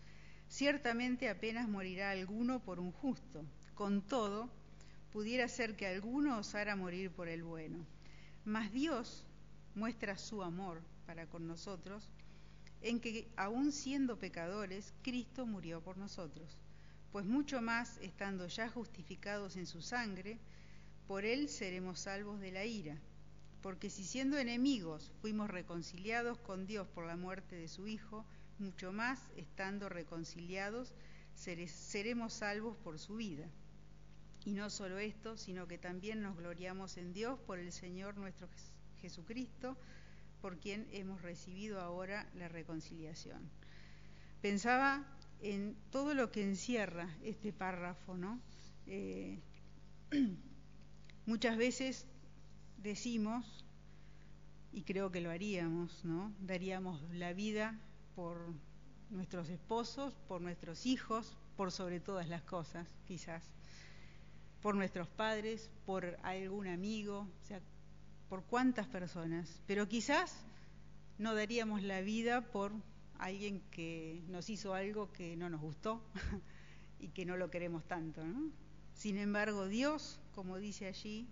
[0.47, 3.43] Ciertamente apenas morirá alguno por un justo.
[3.73, 4.47] Con todo,
[5.11, 7.83] pudiera ser que alguno osara morir por el bueno.
[8.45, 9.25] Mas Dios
[9.73, 12.07] muestra su amor para con nosotros
[12.83, 16.59] en que, aun siendo pecadores, Cristo murió por nosotros.
[17.11, 20.37] Pues mucho más, estando ya justificados en su sangre,
[21.09, 22.95] por él seremos salvos de la ira.
[23.63, 28.27] Porque si siendo enemigos fuimos reconciliados con Dios por la muerte de su Hijo,
[28.59, 30.93] mucho más, estando reconciliados,
[31.33, 33.49] seremos salvos por su vida.
[34.45, 38.47] Y no solo esto, sino que también nos gloriamos en Dios por el Señor nuestro
[39.01, 39.77] Jesucristo,
[40.43, 43.49] por quien hemos recibido ahora la reconciliación.
[44.43, 45.07] Pensaba
[45.41, 48.39] en todo lo que encierra este párrafo, ¿no?
[48.85, 49.39] Eh,
[51.29, 52.07] muchas veces
[52.77, 53.45] decimos,
[54.73, 56.33] y creo que lo haríamos, ¿no?
[56.39, 57.79] Daríamos la vida
[58.15, 58.51] por
[59.11, 63.43] nuestros esposos, por nuestros hijos, por sobre todas las cosas, quizás,
[64.59, 67.61] por nuestros padres, por algún amigo, o sea,
[68.27, 70.35] por cuántas personas, pero quizás
[71.19, 72.71] no daríamos la vida por
[73.19, 76.01] alguien que nos hizo algo que no nos gustó
[76.99, 78.25] y que no lo queremos tanto.
[78.25, 78.49] ¿no?
[78.93, 81.27] Sin embargo, Dios, como dice allí,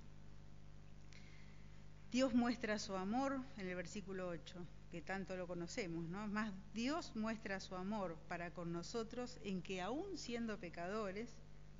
[2.12, 6.28] Dios muestra su amor en el versículo 8, que tanto lo conocemos, ¿no?
[6.28, 11.38] Más Dios muestra su amor para con nosotros en que aún siendo pecadores,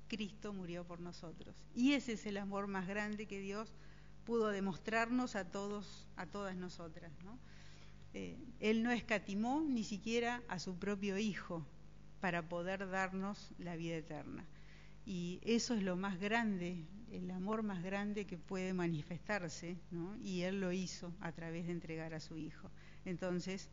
[0.08, 1.54] Cristo murió por nosotros.
[1.74, 3.74] Y ese es el amor más grande que Dios
[4.24, 7.38] pudo demostrarnos a todos, a todas nosotras, ¿no?
[8.14, 11.62] Eh, él no escatimó ni siquiera a su propio Hijo
[12.22, 14.46] para poder darnos la vida eterna.
[15.10, 20.14] Y eso es lo más grande, el amor más grande que puede manifestarse, ¿no?
[20.18, 22.70] y Él lo hizo a través de entregar a su Hijo.
[23.06, 23.70] Entonces,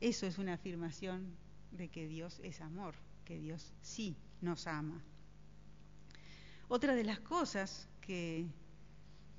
[0.00, 1.36] eso es una afirmación
[1.70, 2.94] de que Dios es amor,
[3.26, 5.04] que Dios sí nos ama.
[6.68, 8.46] Otra de las cosas que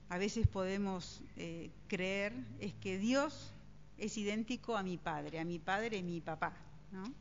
[0.09, 3.51] a veces podemos eh, creer es que Dios
[3.97, 6.53] es idéntico a mi padre, a mi padre y mi papá.
[6.91, 7.11] ¿no?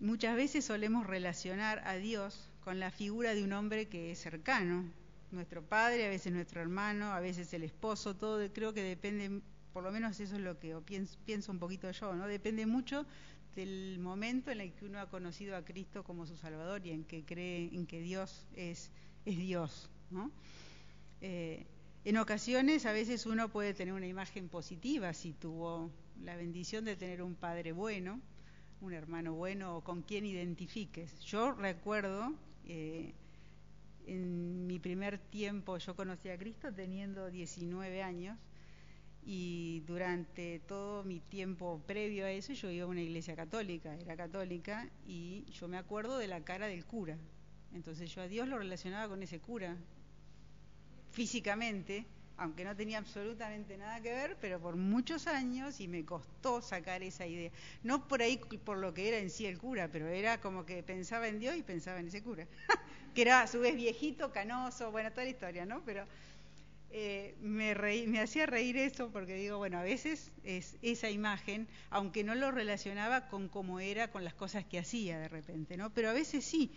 [0.00, 4.84] Muchas veces solemos relacionar a Dios con la figura de un hombre que es cercano,
[5.30, 9.40] nuestro padre, a veces nuestro hermano, a veces el esposo, todo creo que depende,
[9.72, 12.26] por lo menos eso es lo que pienso, pienso un poquito yo, ¿no?
[12.26, 13.06] Depende mucho
[13.54, 17.04] del momento en el que uno ha conocido a Cristo como su Salvador y en
[17.04, 18.90] que cree en que Dios es,
[19.24, 20.32] es Dios, ¿no?
[21.20, 21.66] Eh,
[22.04, 25.92] en ocasiones a veces uno puede tener una imagen positiva si tuvo
[26.24, 28.20] la bendición de tener un padre bueno,
[28.80, 31.20] un hermano bueno o con quien identifiques.
[31.20, 32.34] Yo recuerdo
[32.66, 33.14] eh,
[34.06, 38.38] en mi primer tiempo, yo conocí a Cristo teniendo 19 años
[39.24, 44.16] y durante todo mi tiempo previo a eso yo iba a una iglesia católica, era
[44.16, 47.18] católica y yo me acuerdo de la cara del cura.
[47.74, 49.76] Entonces yo a Dios lo relacionaba con ese cura
[51.10, 52.06] físicamente,
[52.38, 57.02] aunque no tenía absolutamente nada que ver, pero por muchos años y me costó sacar
[57.02, 57.50] esa idea.
[57.82, 60.82] No por ahí por lo que era en sí el cura, pero era como que
[60.82, 62.46] pensaba en Dios y pensaba en ese cura,
[63.14, 65.82] que era a su vez viejito, canoso, bueno, toda la historia, ¿no?
[65.84, 66.06] Pero
[66.90, 67.74] eh, me,
[68.06, 72.50] me hacía reír eso porque digo, bueno, a veces es esa imagen, aunque no lo
[72.50, 75.90] relacionaba con cómo era, con las cosas que hacía de repente, ¿no?
[75.90, 76.70] Pero a veces sí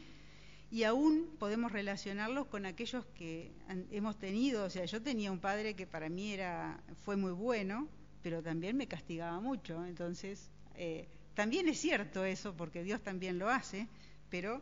[0.71, 3.51] y aún podemos relacionarlos con aquellos que
[3.91, 7.88] hemos tenido, o sea, yo tenía un padre que para mí era fue muy bueno,
[8.21, 13.49] pero también me castigaba mucho, entonces eh, también es cierto eso, porque Dios también lo
[13.49, 13.88] hace,
[14.29, 14.62] pero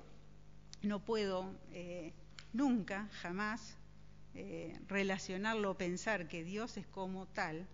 [0.82, 2.14] no puedo eh,
[2.54, 3.76] nunca, jamás
[4.34, 7.68] eh, relacionarlo o pensar que Dios es como tal,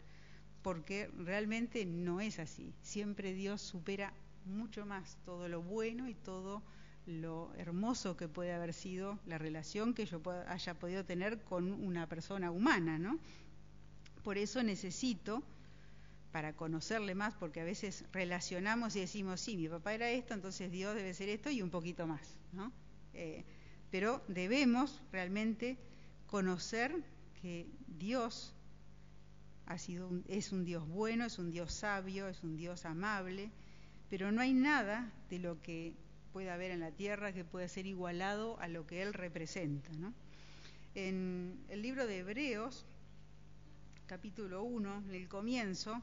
[0.61, 2.73] porque realmente no es así.
[2.81, 4.13] Siempre Dios supera
[4.45, 6.63] mucho más todo lo bueno y todo
[7.05, 12.07] lo hermoso que puede haber sido la relación que yo haya podido tener con una
[12.07, 13.19] persona humana, ¿no?
[14.23, 15.43] Por eso necesito,
[16.31, 20.71] para conocerle más, porque a veces relacionamos y decimos, sí, mi papá era esto, entonces
[20.71, 22.71] Dios debe ser esto y un poquito más, ¿no?
[23.13, 23.43] Eh,
[23.91, 25.77] pero debemos realmente
[26.25, 26.95] conocer
[27.41, 28.55] que Dios
[29.65, 33.51] ha sido es un Dios bueno, es un Dios sabio, es un Dios amable,
[34.09, 35.93] pero no hay nada de lo que
[36.33, 39.91] puede haber en la tierra que pueda ser igualado a lo que Él representa.
[40.95, 42.85] En el libro de Hebreos,
[44.07, 46.01] capítulo 1, en el comienzo,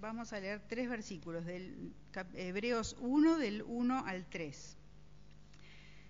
[0.00, 1.92] vamos a leer tres versículos del
[2.34, 4.76] Hebreos 1 del 1 al 3.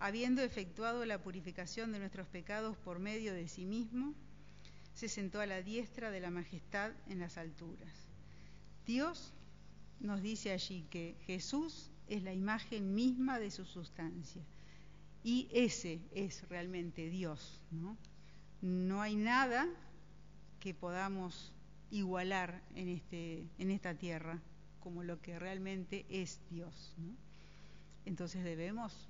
[0.00, 4.14] habiendo efectuado la purificación de nuestros pecados por medio de sí mismo,
[4.94, 7.92] se sentó a la diestra de la majestad en las alturas.
[8.86, 9.32] Dios
[10.00, 14.42] nos dice allí que Jesús es la imagen misma de su sustancia
[15.22, 17.96] y ese es realmente Dios, ¿no?
[18.62, 19.68] no hay nada
[20.58, 21.52] que podamos
[21.90, 24.40] igualar en, este, en esta tierra
[24.80, 26.94] como lo que realmente es Dios.
[28.06, 29.09] Entonces debemos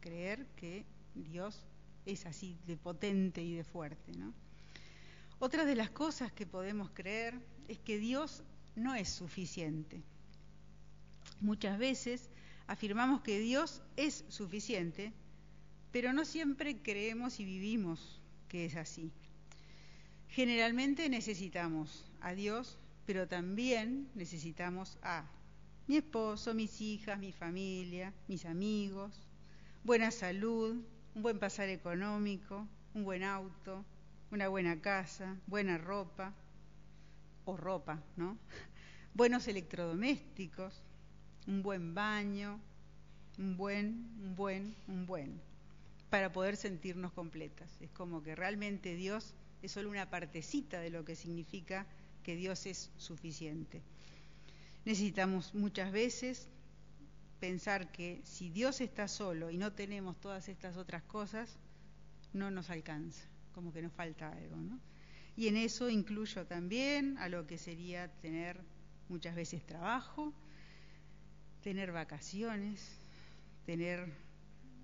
[0.00, 0.84] creer que
[1.14, 1.66] Dios
[2.06, 4.12] es así de potente y de fuerte.
[4.16, 4.32] ¿no?
[5.38, 7.34] Otra de las cosas que podemos creer
[7.68, 8.42] es que Dios
[8.76, 10.02] no es suficiente.
[11.40, 12.28] Muchas veces
[12.66, 15.12] afirmamos que Dios es suficiente,
[15.92, 19.10] pero no siempre creemos y vivimos que es así.
[20.28, 25.24] Generalmente necesitamos a Dios, pero también necesitamos a
[25.86, 29.26] mi esposo, mis hijas, mi familia, mis amigos,
[29.84, 30.76] buena salud,
[31.14, 33.84] un buen pasar económico, un buen auto,
[34.30, 36.34] una buena casa, buena ropa,
[37.44, 38.36] o ropa, ¿no?
[39.14, 40.82] Buenos electrodomésticos,
[41.46, 42.60] un buen baño,
[43.38, 45.40] un buen, un buen, un buen,
[46.10, 47.68] para poder sentirnos completas.
[47.80, 51.86] Es como que realmente Dios es solo una partecita de lo que significa
[52.22, 53.82] que Dios es suficiente.
[54.84, 56.48] Necesitamos muchas veces
[57.40, 61.58] pensar que si Dios está solo y no tenemos todas estas otras cosas,
[62.32, 64.78] no nos alcanza, como que nos falta algo, ¿no?
[65.36, 68.60] Y en eso incluyo también a lo que sería tener
[69.08, 70.34] muchas veces trabajo,
[71.62, 73.00] tener vacaciones,
[73.64, 74.12] tener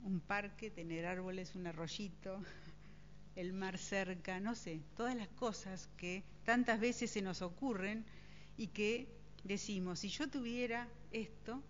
[0.02, 2.42] un parque, tener árboles, un arroyito,
[3.36, 8.06] el mar cerca, no sé, todas las cosas que tantas veces se nos ocurren
[8.56, 9.08] y que
[9.44, 11.62] decimos, si yo tuviera esto,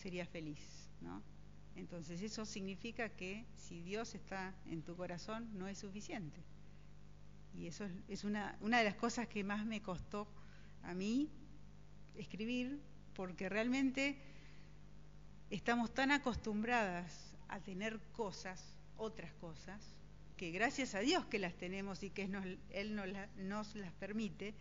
[0.00, 1.22] sería feliz, ¿no?
[1.76, 6.42] Entonces eso significa que si Dios está en tu corazón no es suficiente.
[7.54, 10.26] Y eso es una, de las cosas que más me costó
[10.82, 11.30] a mí
[12.14, 12.80] escribir,
[13.14, 14.18] porque realmente
[15.50, 19.96] estamos tan acostumbradas a tener cosas, otras cosas,
[20.36, 22.28] que gracias a Dios que las tenemos y que
[22.70, 24.54] Él nos, nos las permite,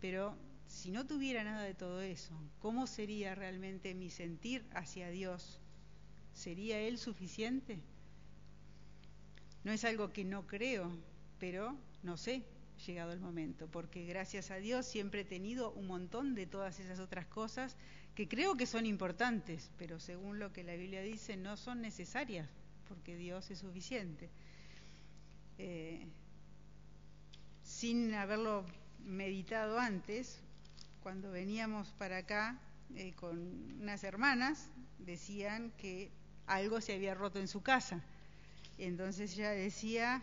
[0.00, 0.36] pero
[0.68, 5.60] si no tuviera nada de todo eso, ¿cómo sería realmente mi sentir hacia Dios?
[6.34, 7.80] ¿Sería Él suficiente?
[9.64, 10.90] No es algo que no creo,
[11.38, 12.44] pero no sé,
[12.86, 17.00] llegado el momento, porque gracias a Dios siempre he tenido un montón de todas esas
[17.00, 17.76] otras cosas
[18.14, 22.48] que creo que son importantes, pero según lo que la Biblia dice no son necesarias,
[22.88, 24.30] porque Dios es suficiente.
[25.58, 26.06] Eh,
[27.62, 28.64] sin haberlo
[29.04, 30.40] meditado antes,
[31.02, 32.58] cuando veníamos para acá
[32.94, 33.38] eh, con
[33.80, 36.10] unas hermanas, decían que
[36.46, 38.02] algo se había roto en su casa.
[38.78, 40.22] entonces ella decía,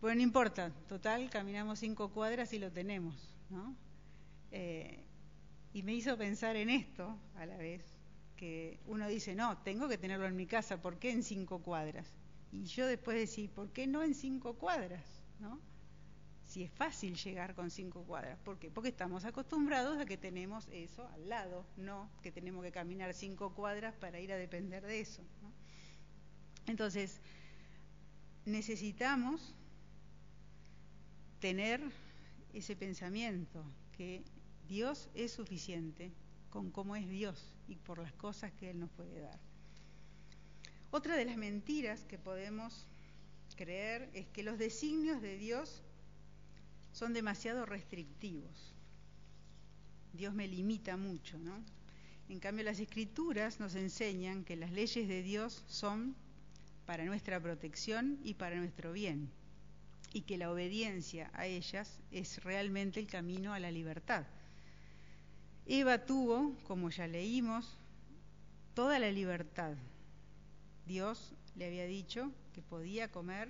[0.00, 3.14] bueno, no importa, total, caminamos cinco cuadras y lo tenemos,
[3.50, 3.74] ¿no?
[4.50, 5.02] Eh,
[5.72, 7.82] y me hizo pensar en esto a la vez,
[8.36, 12.06] que uno dice, no, tengo que tenerlo en mi casa, ¿por qué en cinco cuadras?
[12.52, 15.04] Y yo después decía, ¿por qué no en cinco cuadras?
[15.40, 15.58] ¿No?
[16.54, 18.38] Si es fácil llegar con cinco cuadras.
[18.38, 18.70] ¿Por qué?
[18.70, 23.52] Porque estamos acostumbrados a que tenemos eso al lado, no que tenemos que caminar cinco
[23.56, 25.20] cuadras para ir a depender de eso.
[26.68, 27.20] Entonces,
[28.44, 29.52] necesitamos
[31.40, 31.80] tener
[32.52, 33.64] ese pensamiento
[33.96, 34.22] que
[34.68, 36.12] Dios es suficiente
[36.50, 39.40] con cómo es Dios y por las cosas que Él nos puede dar.
[40.92, 42.86] Otra de las mentiras que podemos
[43.56, 45.82] creer es que los designios de Dios
[46.94, 48.72] son demasiado restrictivos.
[50.14, 51.62] Dios me limita mucho, ¿no?
[52.30, 56.14] En cambio, las escrituras nos enseñan que las leyes de Dios son
[56.86, 59.28] para nuestra protección y para nuestro bien,
[60.14, 64.24] y que la obediencia a ellas es realmente el camino a la libertad.
[65.66, 67.76] Eva tuvo, como ya leímos,
[68.72, 69.74] toda la libertad
[70.86, 73.48] Dios le había dicho que podía comer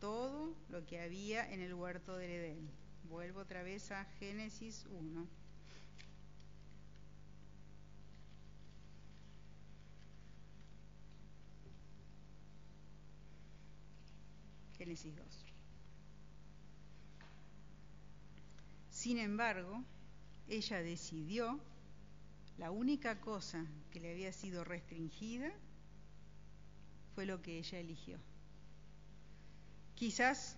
[0.00, 2.70] todo lo que había en el huerto del Edén.
[3.04, 5.26] Vuelvo otra vez a Génesis 1.
[14.78, 15.26] Génesis 2.
[18.90, 19.84] Sin embargo,
[20.48, 21.60] ella decidió
[22.58, 25.52] la única cosa que le había sido restringida
[27.14, 28.18] fue lo que ella eligió.
[30.02, 30.56] Quizás,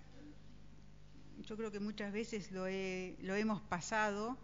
[1.43, 4.39] yo creo que muchas veces lo, hemos pasado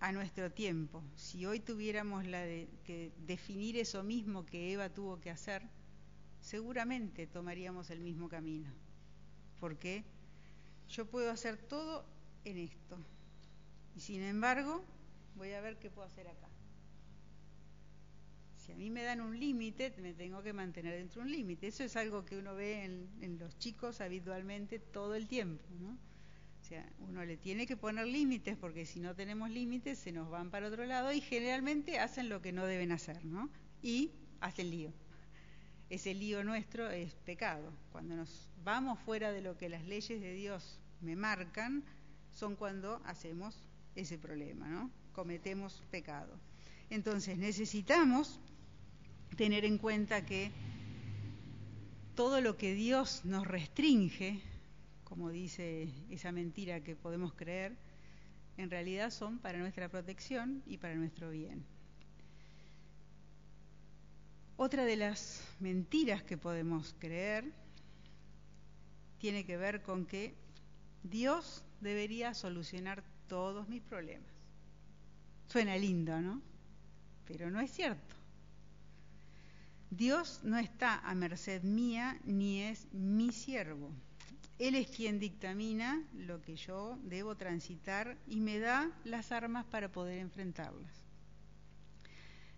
[0.00, 1.00] a nuestro tiempo.
[1.14, 5.62] Si hoy tuviéramos la de, que definir eso mismo que Eva tuvo que hacer,
[6.40, 8.68] seguramente tomaríamos el mismo camino.
[9.60, 10.02] Porque
[10.88, 12.04] yo puedo hacer todo
[12.44, 12.98] en esto.
[13.94, 14.84] Y sin embargo,
[15.36, 16.48] voy a ver qué puedo hacer acá.
[18.64, 21.66] Si a mí me dan un límite, me tengo que mantener dentro de un límite.
[21.66, 25.90] Eso es algo que uno ve en, en, los chicos habitualmente todo el tiempo, ¿no?
[25.90, 30.30] O sea, uno le tiene que poner límites porque si no tenemos límites se nos
[30.30, 33.50] van para otro lado y generalmente hacen lo que no deben hacer, ¿no?
[33.82, 34.94] Y hacen lío.
[35.90, 37.70] Ese lío nuestro es pecado.
[37.92, 41.84] Cuando nos vamos fuera de lo que las leyes de Dios me marcan,
[42.30, 44.90] son cuando hacemos ese problema, ¿no?
[45.12, 46.40] Cometemos pecado.
[46.88, 48.40] Entonces necesitamos
[49.36, 50.50] tener en cuenta que
[52.14, 54.40] todo lo que Dios nos restringe,
[55.04, 57.76] como dice esa mentira que podemos creer,
[58.56, 61.64] en realidad son para nuestra protección y para nuestro bien.
[64.56, 67.52] Otra de las mentiras que podemos creer
[69.18, 70.34] tiene que ver con que
[71.02, 74.32] Dios debería solucionar todos mis problemas.
[75.48, 76.40] Suena lindo, ¿no?
[77.26, 78.13] Pero no es cierto.
[79.96, 83.92] Dios no está a merced mía ni es mi siervo.
[84.58, 89.92] Él es quien dictamina lo que yo debo transitar y me da las armas para
[89.92, 90.92] poder enfrentarlas.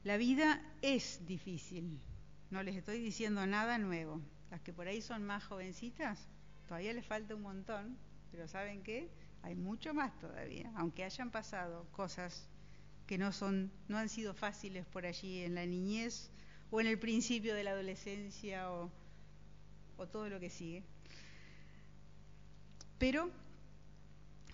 [0.02, 2.00] La vida es difícil,
[2.50, 4.22] no les estoy diciendo nada nuevo.
[4.50, 6.28] Las que por ahí son más jovencitas,
[6.66, 7.98] todavía les falta un montón,
[8.30, 9.10] pero ¿saben qué?
[9.42, 12.48] Hay mucho más todavía, aunque hayan pasado cosas
[13.06, 16.30] que no son no han sido fáciles por allí en la niñez
[16.70, 18.90] o en el principio de la adolescencia o,
[20.12, 20.82] todo lo que sigue.
[22.98, 23.30] Pero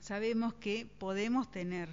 [0.00, 1.88] sabemos que podemos tener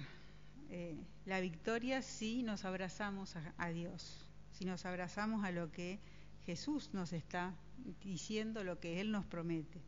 [0.70, 0.96] eh,
[1.26, 5.98] la victoria si nos abrazamos a, a Dios, si nos abrazamos a lo que
[6.46, 7.54] Jesús nos está
[8.02, 9.80] diciendo, lo que Él nos promete.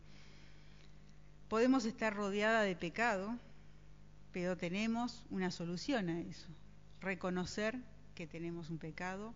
[1.48, 3.38] Podemos estar rodeada de pecado,
[4.32, 6.48] pero tenemos una solución a eso.
[7.00, 7.78] Reconocer
[8.14, 9.34] que tenemos un pecado,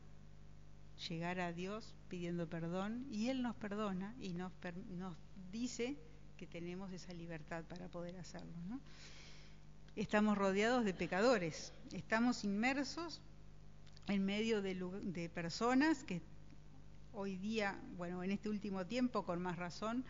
[1.09, 4.53] llegar a Dios pidiendo perdón y Él nos perdona y nos,
[4.91, 5.17] nos
[5.51, 5.97] dice
[6.37, 8.53] que tenemos esa libertad para poder hacerlo.
[8.69, 8.81] ¿no?
[9.95, 13.21] Estamos rodeados de pecadores, estamos inmersos
[14.09, 16.21] en medio de, de personas que
[17.13, 20.05] hoy día, bueno, en este último tiempo con más razón,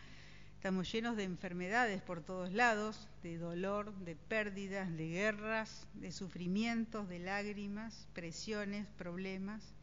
[0.56, 7.08] Estamos llenos de enfermedades por todos lados, de dolor, de pérdidas, de guerras, de sufrimientos,
[7.08, 9.75] de lágrimas, presiones, problemas.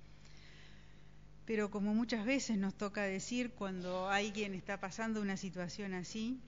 [1.46, 6.40] Pero como muchas veces nos toca decir cuando alguien está pasando una situación así,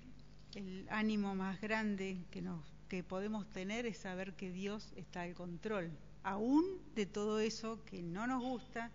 [0.55, 5.33] el ánimo más grande que, nos, que podemos tener es saber que Dios está al
[5.33, 5.91] control,
[6.23, 6.63] aún
[6.95, 8.89] de todo eso que no nos gusta,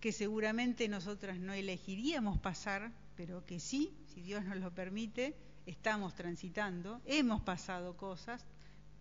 [0.00, 5.36] que seguramente nosotras no elegiríamos pasar, pero que sí, si Dios nos lo permite,
[5.66, 8.44] estamos transitando, hemos pasado cosas,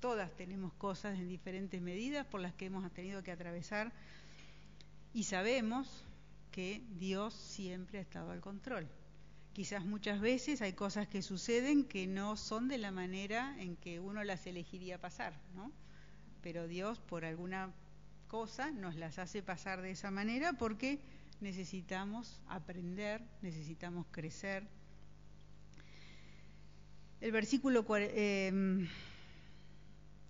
[0.01, 3.93] todas tenemos cosas en diferentes medidas por las que hemos tenido que atravesar
[5.13, 6.05] y sabemos
[6.51, 8.87] que Dios siempre ha estado al control.
[9.53, 13.99] Quizás muchas veces hay cosas que suceden que no son de la manera en que
[13.99, 15.71] uno las elegiría pasar, ¿no?
[16.41, 17.73] Pero Dios por alguna
[18.27, 20.99] cosa nos las hace pasar de esa manera porque
[21.41, 24.65] necesitamos aprender, necesitamos crecer.
[27.19, 28.87] El versículo, eh,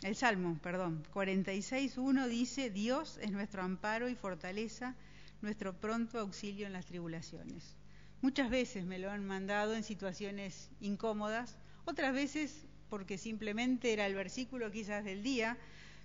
[0.01, 4.95] el Salmo, perdón, 46.1 dice, Dios es nuestro amparo y fortaleza,
[5.41, 7.75] nuestro pronto auxilio en las tribulaciones.
[8.21, 14.15] Muchas veces me lo han mandado en situaciones incómodas, otras veces porque simplemente era el
[14.15, 15.57] versículo quizás del día,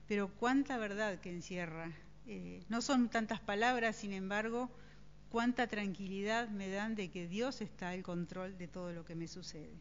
[0.09, 1.93] pero cuánta verdad que encierra.
[2.27, 4.71] Eh, no son tantas palabras, sin embargo,
[5.31, 9.29] cuánta tranquilidad me dan de que Dios está al control de todo lo que me
[9.29, 9.75] sucede.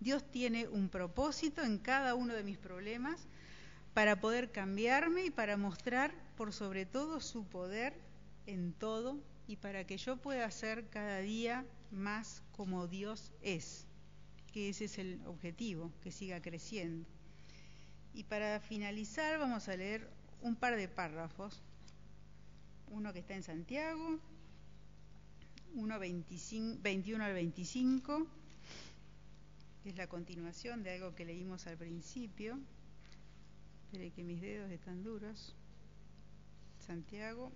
[0.00, 3.26] Dios tiene un propósito en cada uno de mis problemas
[3.92, 7.94] para poder cambiarme y para mostrar por sobre todo su poder
[8.46, 13.86] en todo y para que yo pueda ser cada día más como Dios es,
[14.52, 17.06] que ese es el objetivo, que siga creciendo.
[18.12, 20.08] Y para finalizar vamos a leer
[20.40, 21.62] un par de párrafos,
[22.90, 24.20] uno que está en Santiago
[25.74, 25.98] 1,
[26.82, 28.26] 21 al 25,
[29.82, 32.58] que es la continuación de algo que leímos al principio.
[33.86, 35.56] Espere que mis dedos están duros.
[36.78, 37.50] Santiago.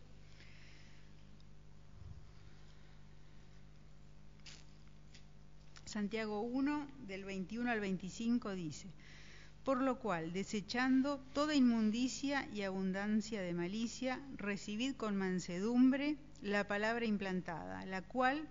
[5.88, 8.88] Santiago 1, del 21 al 25 dice,
[9.64, 17.06] por lo cual, desechando toda inmundicia y abundancia de malicia, recibid con mansedumbre la palabra
[17.06, 18.46] implantada, la cual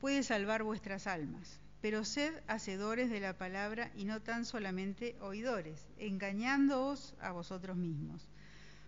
[0.00, 1.60] puede salvar vuestras almas.
[1.80, 8.28] Pero sed hacedores de la palabra y no tan solamente oidores, engañándoos a vosotros mismos.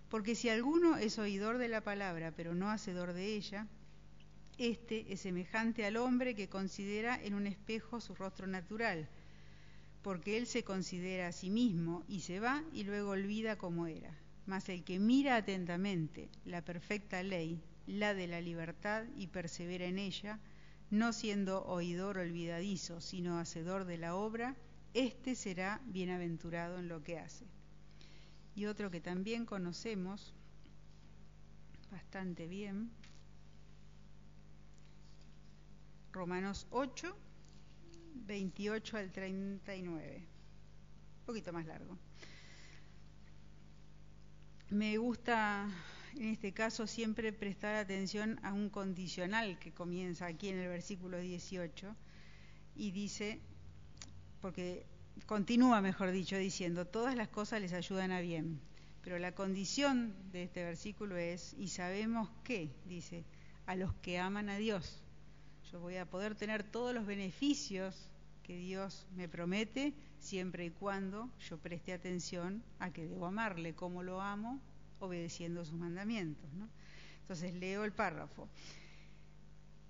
[0.09, 3.66] Porque si alguno es oidor de la palabra, pero no hacedor de ella,
[4.59, 9.09] este es semejante al hombre que considera en un espejo su rostro natural,
[10.02, 14.12] porque él se considera a sí mismo y se va y luego olvida cómo era.
[14.46, 19.98] Mas el que mira atentamente la perfecta ley, la de la libertad, y persevera en
[19.98, 20.40] ella,
[20.90, 24.56] no siendo oidor olvidadizo, sino hacedor de la obra,
[24.94, 27.46] éste será bienaventurado en lo que hace
[28.59, 30.34] y otro que también conocemos
[31.92, 32.90] bastante bien,
[36.18, 37.16] Romanos 8,
[38.26, 40.26] 28 al 39,
[41.20, 41.96] un poquito más largo.
[44.70, 45.70] Me gusta
[46.16, 51.20] en este caso siempre prestar atención a un condicional que comienza aquí en el versículo
[51.20, 51.94] 18
[52.74, 53.40] y dice,
[54.40, 54.86] porque
[55.26, 58.60] continúa, mejor dicho, diciendo, todas las cosas les ayudan a bien.
[59.04, 63.24] Pero la condición de este versículo es, y sabemos que, dice,
[63.66, 65.04] a los que aman a Dios.
[65.72, 68.08] Yo voy a poder tener todos los beneficios
[68.42, 74.02] que Dios me promete siempre y cuando yo preste atención a que debo amarle, como
[74.02, 74.62] lo amo,
[74.98, 76.48] obedeciendo sus mandamientos.
[77.20, 78.48] Entonces leo el párrafo.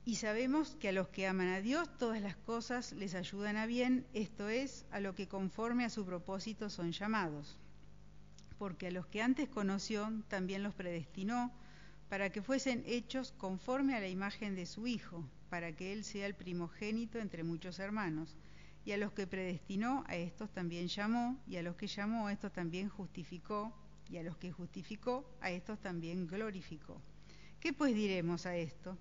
[0.04, 3.66] Y sabemos que a los que aman a Dios todas las cosas les ayudan a
[3.66, 7.56] bien, esto es, a lo que conforme a su propósito son llamados.
[8.58, 11.52] Porque a los que antes conoció también los predestinó
[12.08, 16.26] para que fuesen hechos conforme a la imagen de su Hijo, para que Él sea
[16.26, 18.36] el primogénito entre muchos hermanos.
[18.84, 22.32] Y a los que predestinó, a estos también llamó, y a los que llamó, a
[22.32, 23.74] estos también justificó,
[24.08, 27.00] y a los que justificó, a estos también glorificó.
[27.60, 28.96] ¿Qué pues diremos a esto?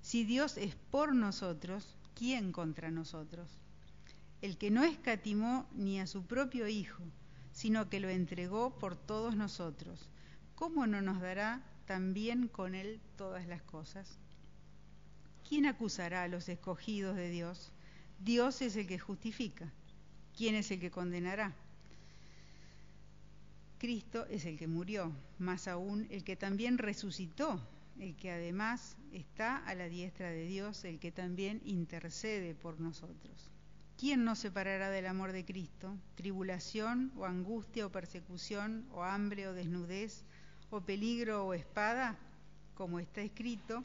[0.00, 3.58] Si Dios es por nosotros, ¿quién contra nosotros?
[4.40, 7.04] El que no escatimó ni a su propio Hijo,
[7.52, 10.10] sino que lo entregó por todos nosotros,
[10.54, 14.18] ¿cómo no nos dará también con Él todas las cosas?
[15.52, 17.72] ¿Quién acusará a los escogidos de Dios?
[18.18, 19.70] Dios es el que justifica.
[20.34, 21.54] ¿Quién es el que condenará?
[23.76, 27.60] Cristo es el que murió, más aún el que también resucitó,
[28.00, 33.50] el que además está a la diestra de Dios, el que también intercede por nosotros.
[33.98, 35.94] ¿Quién nos separará del amor de Cristo?
[36.14, 40.24] ¿Tribulación o angustia o persecución o hambre o desnudez
[40.70, 42.16] o peligro o espada?
[42.74, 43.84] Como está escrito,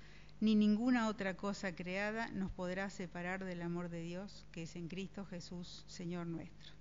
[0.41, 4.87] ni ninguna otra cosa creada nos podrá separar del amor de Dios que es en
[4.87, 6.73] Cristo Jesús, Señor nuestro.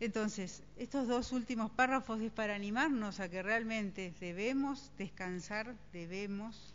[0.00, 6.74] Entonces, estos dos últimos párrafos es para animarnos a que realmente debemos descansar, debemos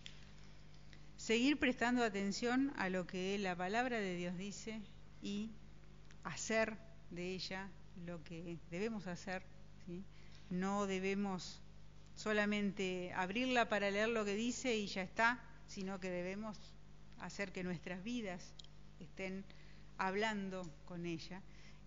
[1.18, 4.82] seguir prestando atención a lo que la palabra de Dios dice
[5.22, 5.52] y
[6.24, 6.78] hacer
[7.12, 7.70] de ella
[8.06, 9.44] lo que debemos hacer.
[10.50, 11.62] No debemos
[12.16, 15.40] solamente abrirla para leer lo que dice y ya está,
[15.72, 16.58] sino que debemos
[17.20, 18.54] hacer que nuestras vidas
[19.00, 19.46] estén
[19.98, 21.42] hablando con ella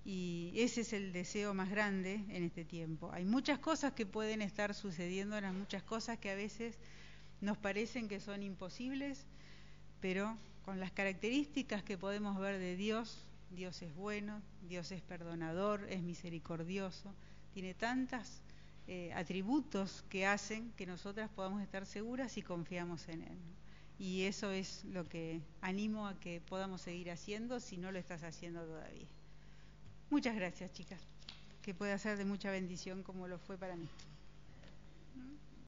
[0.04, 3.10] y ese es el deseo más grande en este tiempo.
[3.12, 6.78] Hay muchas cosas que pueden estar sucediendo, muchas cosas que a veces
[7.40, 9.26] nos parecen que son imposibles,
[10.00, 13.18] pero con las características que podemos ver de Dios,
[13.50, 17.14] Dios es bueno, Dios es perdonador, es misericordioso,
[17.52, 18.40] tiene tantos
[18.86, 23.38] eh, atributos que hacen que nosotras podamos estar seguras y confiamos en Él.
[23.98, 28.24] Y eso es lo que animo a que podamos seguir haciendo si no lo estás
[28.24, 29.06] haciendo todavía.
[30.10, 31.00] Muchas gracias, chicas.
[31.62, 33.88] Que pueda ser de mucha bendición como lo fue para mí.